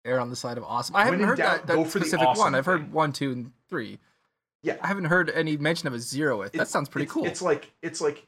[0.06, 0.96] Err on the side of awesome.
[0.96, 2.56] I When haven't heard doubt, that, that specific awesome one.
[2.56, 4.00] I've heard one, two, and three.
[4.64, 4.78] Yeah.
[4.82, 6.52] I haven't heard any mention of a zeroth.
[6.54, 7.26] That sounds pretty it's- cool.
[7.26, 8.26] It's like it's like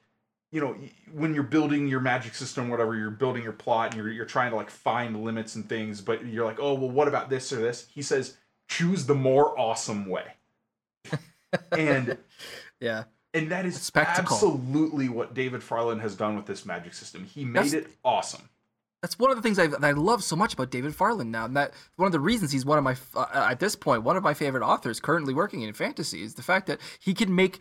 [0.54, 0.76] you know
[1.12, 4.51] when you're building your magic system, whatever you're building your plot, and you're you're trying
[4.51, 7.56] to like find limits and things, but you're like, oh well, what about this or
[7.56, 7.88] this?
[7.91, 8.38] He says,
[8.68, 10.26] choose the more awesome way,
[11.72, 12.20] and
[12.80, 13.06] yeah.
[13.34, 14.36] and that is Spectacle.
[14.36, 17.26] absolutely what David Farland has done with this magic system.
[17.26, 18.47] He made That's- it awesome.
[19.01, 21.43] That's one of the things I, that I love so much about David Farland now,
[21.43, 24.16] and that one of the reasons he's one of my uh, at this point one
[24.16, 27.60] of my favorite authors currently working in fantasy is the fact that he can make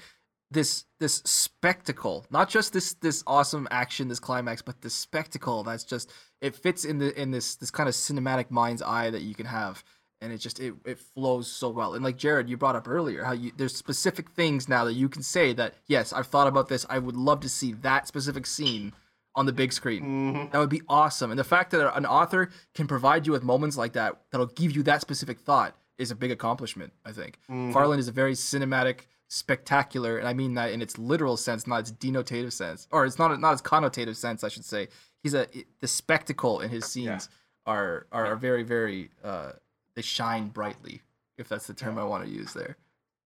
[0.52, 5.84] this this spectacle, not just this this awesome action, this climax, but this spectacle that's
[5.84, 9.34] just it fits in the in this this kind of cinematic mind's eye that you
[9.34, 9.82] can have,
[10.20, 11.94] and it just it, it flows so well.
[11.94, 15.08] And like Jared, you brought up earlier how you there's specific things now that you
[15.08, 16.86] can say that yes, I've thought about this.
[16.88, 18.92] I would love to see that specific scene
[19.34, 20.02] on the big screen.
[20.02, 20.50] Mm-hmm.
[20.52, 21.30] That would be awesome.
[21.30, 24.76] And the fact that an author can provide you with moments like that that'll give
[24.76, 27.38] you that specific thought is a big accomplishment, I think.
[27.72, 31.80] Farland is a very cinematic, spectacular, and I mean that in its literal sense, not
[31.80, 34.88] its denotative sense, or it's not not its connotative sense, I should say.
[35.22, 35.46] He's a
[35.80, 37.30] the spectacle in his scenes
[37.64, 39.52] are are very very uh
[39.94, 41.00] they shine brightly,
[41.38, 42.76] if that's the term I want to use there.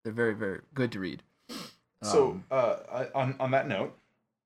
[0.05, 1.23] They're very very good to read.
[2.03, 3.97] So Um, uh, on on that note,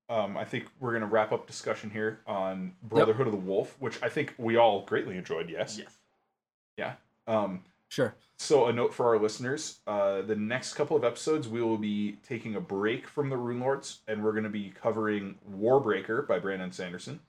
[0.09, 4.01] um, I think we're gonna wrap up discussion here on Brotherhood of the Wolf, which
[4.01, 5.47] I think we all greatly enjoyed.
[5.47, 5.77] Yes.
[5.77, 5.95] Yes.
[6.75, 6.93] Yeah.
[7.27, 8.15] Um, Sure.
[8.37, 12.13] So, a note for our listeners: uh, the next couple of episodes, we will be
[12.25, 16.39] taking a break from the Rune Lords, and we're going to be covering Warbreaker by
[16.39, 17.19] Brandon Sanderson.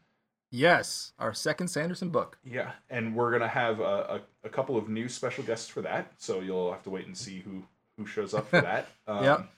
[0.53, 2.39] Yes, our second Sanderson book.
[2.45, 5.83] Yeah, and we're going to have a, a, a couple of new special guests for
[5.83, 6.13] that.
[6.19, 7.65] So you'll have to wait and see who
[7.99, 8.87] who shows up for that.
[9.09, 9.49] Um, Yep.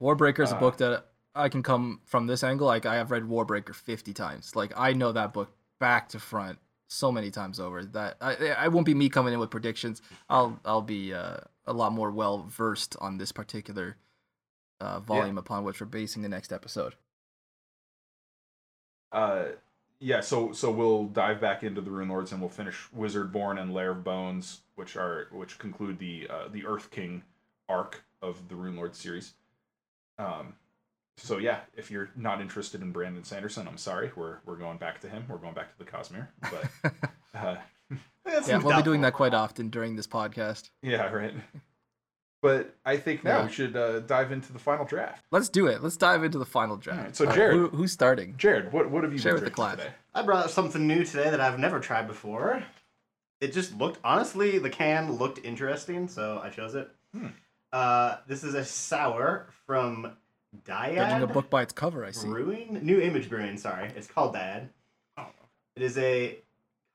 [0.00, 2.68] Warbreaker is a Uh, book that I can come from this angle.
[2.68, 4.54] Like I have read Warbreaker fifty times.
[4.54, 6.58] Like I know that book back to front
[6.88, 10.02] so many times over that I I won't be me coming in with predictions.
[10.28, 13.96] I'll I'll be uh, a lot more well versed on this particular
[14.80, 16.94] uh, volume upon which we're basing the next episode.
[19.12, 19.44] uh
[20.00, 23.56] yeah so so we'll dive back into the rune lords and we'll finish wizard born
[23.58, 27.22] and lair of bones which are which conclude the uh the earth king
[27.68, 29.34] arc of the rune lord series
[30.18, 30.54] um
[31.16, 35.00] so yeah if you're not interested in brandon sanderson i'm sorry we're we're going back
[35.00, 36.92] to him we're going back to the cosmere but
[37.34, 37.56] uh
[38.48, 40.70] Yeah, we'll be doing that quite often during this podcast.
[40.82, 41.32] yeah right
[42.42, 43.46] but i think now Yeah.
[43.46, 45.82] we should uh dive into the final draft Let's do it.
[45.82, 46.98] Let's dive into the final draft.
[46.98, 48.34] Alright, so All Jared- who, who's starting?
[48.36, 49.78] jared what what have you Share with the class.
[49.78, 52.62] today I brought something new today that I've never tried before.
[53.40, 56.90] It just looked honestly, the can looked interesting, so I chose it.
[57.14, 57.26] Hmm.
[57.70, 60.16] Uh, this is a sour from
[60.64, 62.26] Judging a book by its cover, I see.
[62.28, 63.56] Brewing, New Image Brewing.
[63.58, 64.68] Sorry, it's called Dyad.
[65.16, 65.26] Oh.
[65.76, 66.36] It is a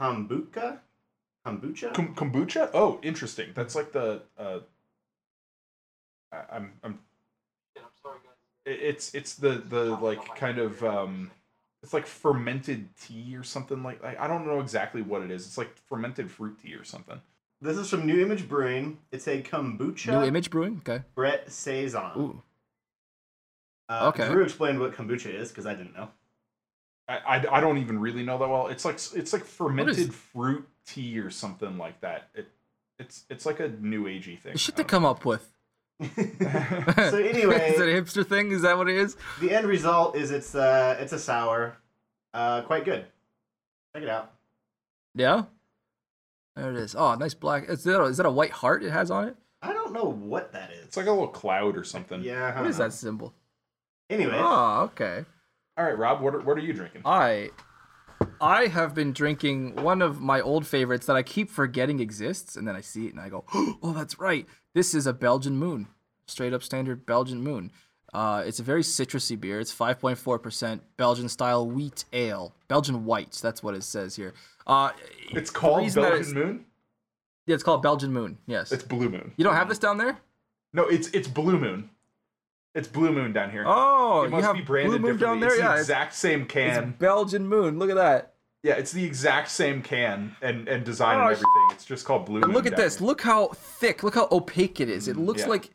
[0.02, 0.80] kombucha.
[1.46, 1.94] Kombucha.
[1.94, 2.70] Kom- kombucha?
[2.74, 3.50] Oh, interesting.
[3.56, 4.22] That's like the.
[4.38, 4.60] Uh,
[6.32, 6.72] I- I'm.
[6.84, 7.00] I'm.
[8.66, 11.32] It- It's it's the the like kind of um,
[11.82, 15.46] it's like fermented tea or something like I I don't know exactly what it is.
[15.48, 17.20] It's like fermented fruit tea or something.
[17.60, 19.00] this is from New Image Brewing.
[19.12, 20.82] It's a kombucha New Image Brewing.
[20.88, 21.04] Okay.
[21.16, 22.12] Brett saison.
[22.18, 22.42] Ooh.
[23.92, 24.28] Uh, okay.
[24.30, 26.10] Drew explained what kombucha is because I didn't know.
[27.10, 28.68] I, I, I don't even really know that well.
[28.68, 32.30] It's like it's like fermented is- fruit tea or something like that.
[32.34, 32.48] It
[33.00, 34.54] it's it's like a new agey thing.
[34.54, 35.52] The shit I they don't come up with.
[36.02, 38.52] so anyway, is it a hipster thing?
[38.52, 39.18] Is that what it is?
[39.42, 41.78] the end result is it's uh it's a sour,
[42.34, 43.06] uh quite good.
[43.94, 44.32] Check it out.
[45.16, 45.44] Yeah.
[46.56, 46.96] There it is.
[46.96, 47.68] Oh, nice black.
[47.70, 49.36] Is that a, is that a white heart it has on it?
[49.62, 50.86] I don't know what that is.
[50.86, 52.22] It's like a little cloud or something.
[52.24, 52.44] yeah.
[52.44, 52.86] I What don't is know.
[52.86, 53.34] that symbol?
[54.12, 55.26] Anyway, Oh, okay.
[55.78, 56.22] All right, Rob.
[56.22, 57.02] What are, what are you drinking?
[57.06, 57.50] I
[58.40, 62.68] I have been drinking one of my old favorites that I keep forgetting exists, and
[62.68, 63.46] then I see it and I go,
[63.82, 64.46] "Oh, that's right.
[64.74, 65.88] This is a Belgian Moon,
[66.28, 67.72] straight up standard Belgian Moon."
[68.14, 69.62] Uh, it's a very citrusy beer.
[69.62, 73.40] It's 5.4% Belgian style wheat ale, Belgian white.
[73.42, 74.34] That's what it says here.
[74.68, 74.92] Uh,
[75.32, 76.66] It's called Belgian it's- Moon.
[77.48, 78.38] Yeah, it's called Belgian Moon.
[78.48, 78.72] Yes.
[78.74, 79.32] It's Blue Moon.
[79.38, 80.20] You don't have this down there?
[80.74, 81.90] No, it's it's Blue Moon.
[82.74, 83.64] It's Blue Moon down here.
[83.68, 85.50] Oh, it you must have be branded Blue Moon down there.
[85.50, 86.96] It's Yeah, the it's, exact same it's can.
[87.00, 87.78] Belgian Moon.
[87.80, 88.34] Look at that.
[88.64, 91.68] yeah, it's the exact same can and and design Oh, and everything.
[91.72, 92.52] It's just called Blue Moon.
[92.52, 92.98] look at this.
[93.00, 93.08] here.
[93.08, 94.04] Look how thick.
[94.04, 95.08] Look how opaque it is.
[95.08, 95.48] It mm, looks yeah.
[95.48, 95.72] like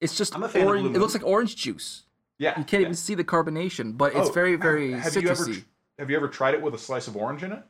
[0.00, 0.96] it's just I'm a fan of orange.
[0.96, 2.04] It looks like orange juice.
[2.38, 2.86] Yeah, You can't yeah.
[2.88, 5.64] even see the carbonation, but it's Oh, very, very have, you ever citrusy.
[5.98, 7.62] have you ever tried it with a slice of orange in it?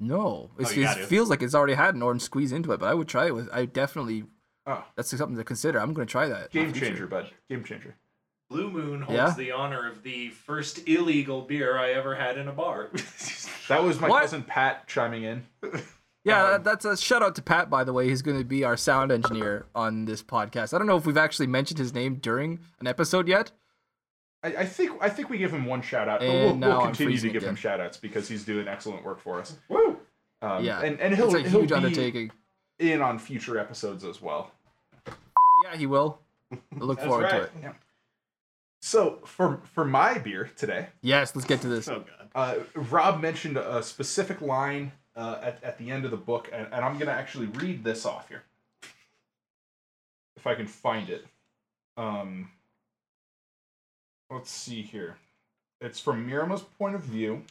[0.00, 2.80] No, it's, oh, you it feels like it's already had an orange squeeze into it,
[2.80, 3.48] but I would try it with.
[3.52, 4.24] I definitely
[4.70, 5.78] Oh, That's something to consider.
[5.80, 6.50] I'm gonna try that.
[6.50, 7.30] game changer, bud.
[7.48, 7.94] Game changer.
[8.50, 9.34] Blue Moon holds Yeah?
[9.36, 12.90] the honor of the first illegal beer I ever had in a bar.
[13.68, 14.22] That was my What?
[14.22, 15.46] cousin Pat chiming in.
[16.24, 18.08] Yeah, Um, that's a shout out to Pat, by the way.
[18.08, 20.74] He's going to be our sound engineer on this podcast.
[20.74, 23.50] I don't know if we've actually mentioned his name during an episode yet.
[24.42, 26.68] I, I think I think we give him one shout out, but And we'll, now
[26.78, 29.56] we'll continue to freezing give him shout outs because he's doing excellent work for us.
[29.68, 29.98] Woo!
[30.42, 32.30] Um, Yeah, and, and he'll, it's a he'll huge be undertaking.
[32.78, 34.50] in on future episodes as well.
[35.70, 36.18] Yeah, he will.
[36.52, 37.42] I look That's forward to right.
[37.64, 37.74] it.
[38.80, 41.88] So for for my beer today, Yes, let's get to this.
[41.88, 42.28] Oh god.
[42.34, 46.66] uh, Rob mentioned a specific line uh, at, at the end of the book, and,
[46.72, 48.44] and I'm going to actually read this off here.
[50.36, 51.26] If I can find it.
[51.96, 52.50] Um,
[54.30, 55.16] let's see here.
[55.80, 57.42] It's from Myrrima's point of view,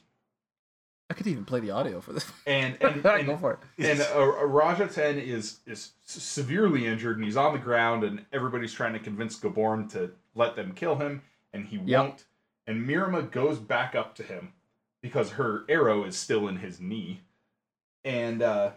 [1.10, 2.26] I could even play the audio for this.
[2.46, 3.60] and and, Go and, for it.
[3.86, 8.74] and uh, Raj Ahten is is severely injured, and he's on the ground, and everybody's
[8.74, 11.22] trying to convince Gaborn to let them kill him,
[11.54, 12.00] and he Yep.
[12.04, 12.26] won't.
[12.68, 14.52] And Myrrima goes back up to him
[15.02, 17.22] because her arrow is still in his knee,
[18.04, 18.72] and uh,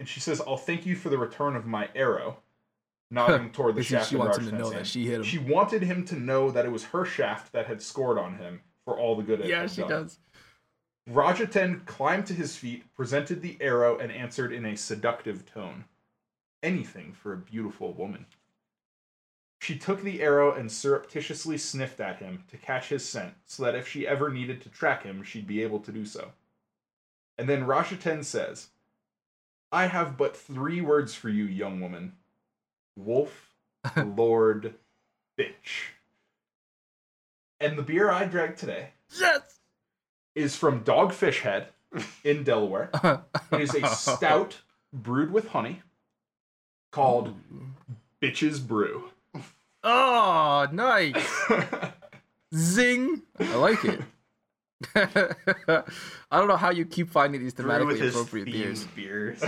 [0.00, 2.38] and she says, "I'll thank you for the return of my arrow,"
[3.10, 4.10] nodding toward the shaft.
[4.10, 5.22] she wants him to know Ten's that she hit him.
[5.22, 8.62] She wanted him to know that it was her shaft that had scored on him
[8.84, 9.90] for all the good it yeah, she done.
[9.90, 10.18] does.
[11.06, 15.84] Raj Ahten climbed to his feet, presented the arrow, and answered in a seductive tone.
[16.62, 18.26] Anything for a beautiful woman.
[19.60, 23.74] She took the arrow and surreptitiously sniffed at him to catch his scent, so that
[23.74, 26.32] if she ever needed to track him, she'd be able to do so.
[27.38, 28.68] And then Raj Ahten says,
[29.72, 32.12] I have but three words for you, young woman
[32.96, 33.54] wolf,
[33.96, 34.74] lord,
[35.38, 35.94] bitch.
[37.58, 39.60] And the beer I drank today Yes.
[40.34, 41.68] Is from Dogfish Head
[42.24, 42.90] in Delaware.
[43.52, 44.60] It is a stout
[44.92, 45.82] brewed with honey
[46.90, 47.34] called
[48.20, 49.10] Bitches Brew.
[49.82, 51.42] oh, nice.
[52.54, 53.22] Zing.
[53.38, 54.00] I like it.
[54.94, 55.84] I
[56.38, 58.84] don't know how you keep finding these Brew with thematically his appropriate beers.
[58.84, 59.42] beers.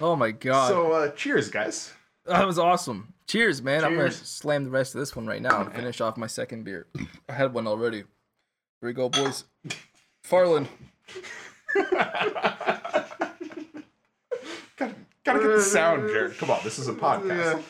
[0.00, 0.68] Oh my god.
[0.68, 1.92] so, uh, cheers, guys.
[2.24, 3.14] That was awesome.
[3.26, 3.84] Cheers, man.
[3.84, 6.64] I'm gonna slam the rest of this one right now and finish off my second
[6.64, 6.86] beer.
[7.28, 8.04] I had one already.
[8.80, 9.44] Here we go, boys.
[10.22, 10.68] Farland.
[14.76, 14.94] gotta,
[15.24, 16.36] gotta get the sound, Jared.
[16.38, 17.62] Come on, this is a podcast.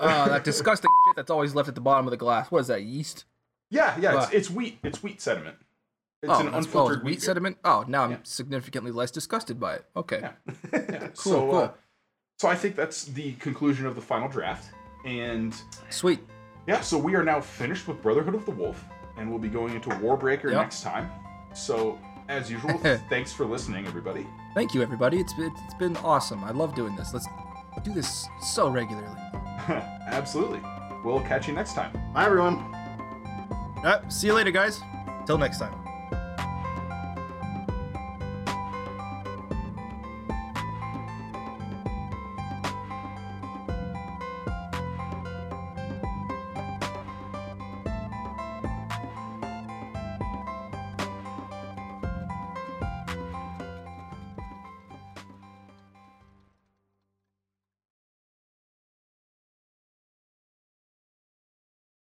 [0.00, 2.50] Uh, that disgusting shit that's always left at the bottom of the glass.
[2.50, 3.24] What is that, yeast?
[3.70, 4.78] Yeah, yeah, it's, it's wheat.
[4.82, 5.56] It's wheat sediment.
[6.22, 7.58] It's oh, an that's- oh, unfiltered it's wheat wheat sediment?
[7.64, 8.16] Oh, now I'm Yeah.
[8.22, 9.84] significantly less disgusted by it.
[9.96, 10.20] Okay.
[10.22, 10.32] Yeah.
[10.72, 10.98] Yeah.
[10.98, 11.54] Cool, so, cool.
[11.56, 11.70] Uh,
[12.38, 14.72] so I think that's the conclusion of the final draft.
[15.04, 15.54] And
[15.90, 16.20] Sweet.
[16.66, 18.82] yeah, so we are now finished with Brotherhood of the Wolf,
[19.16, 20.52] and we'll be going into Warbreaker Yep.
[20.54, 21.10] next time.
[21.54, 22.78] So, as usual,
[23.08, 24.26] thanks for listening, everybody.
[24.54, 25.20] Thank you, everybody.
[25.20, 26.42] It's been, it's been awesome.
[26.44, 27.12] I love doing this.
[27.12, 27.26] Let's
[27.82, 29.08] do this so regularly.
[30.06, 30.60] Absolutely.
[31.04, 31.92] We'll catch you next time.
[32.14, 32.56] Bye everyone.
[33.76, 34.80] All right, see you later, guys.
[35.26, 35.74] Till next time.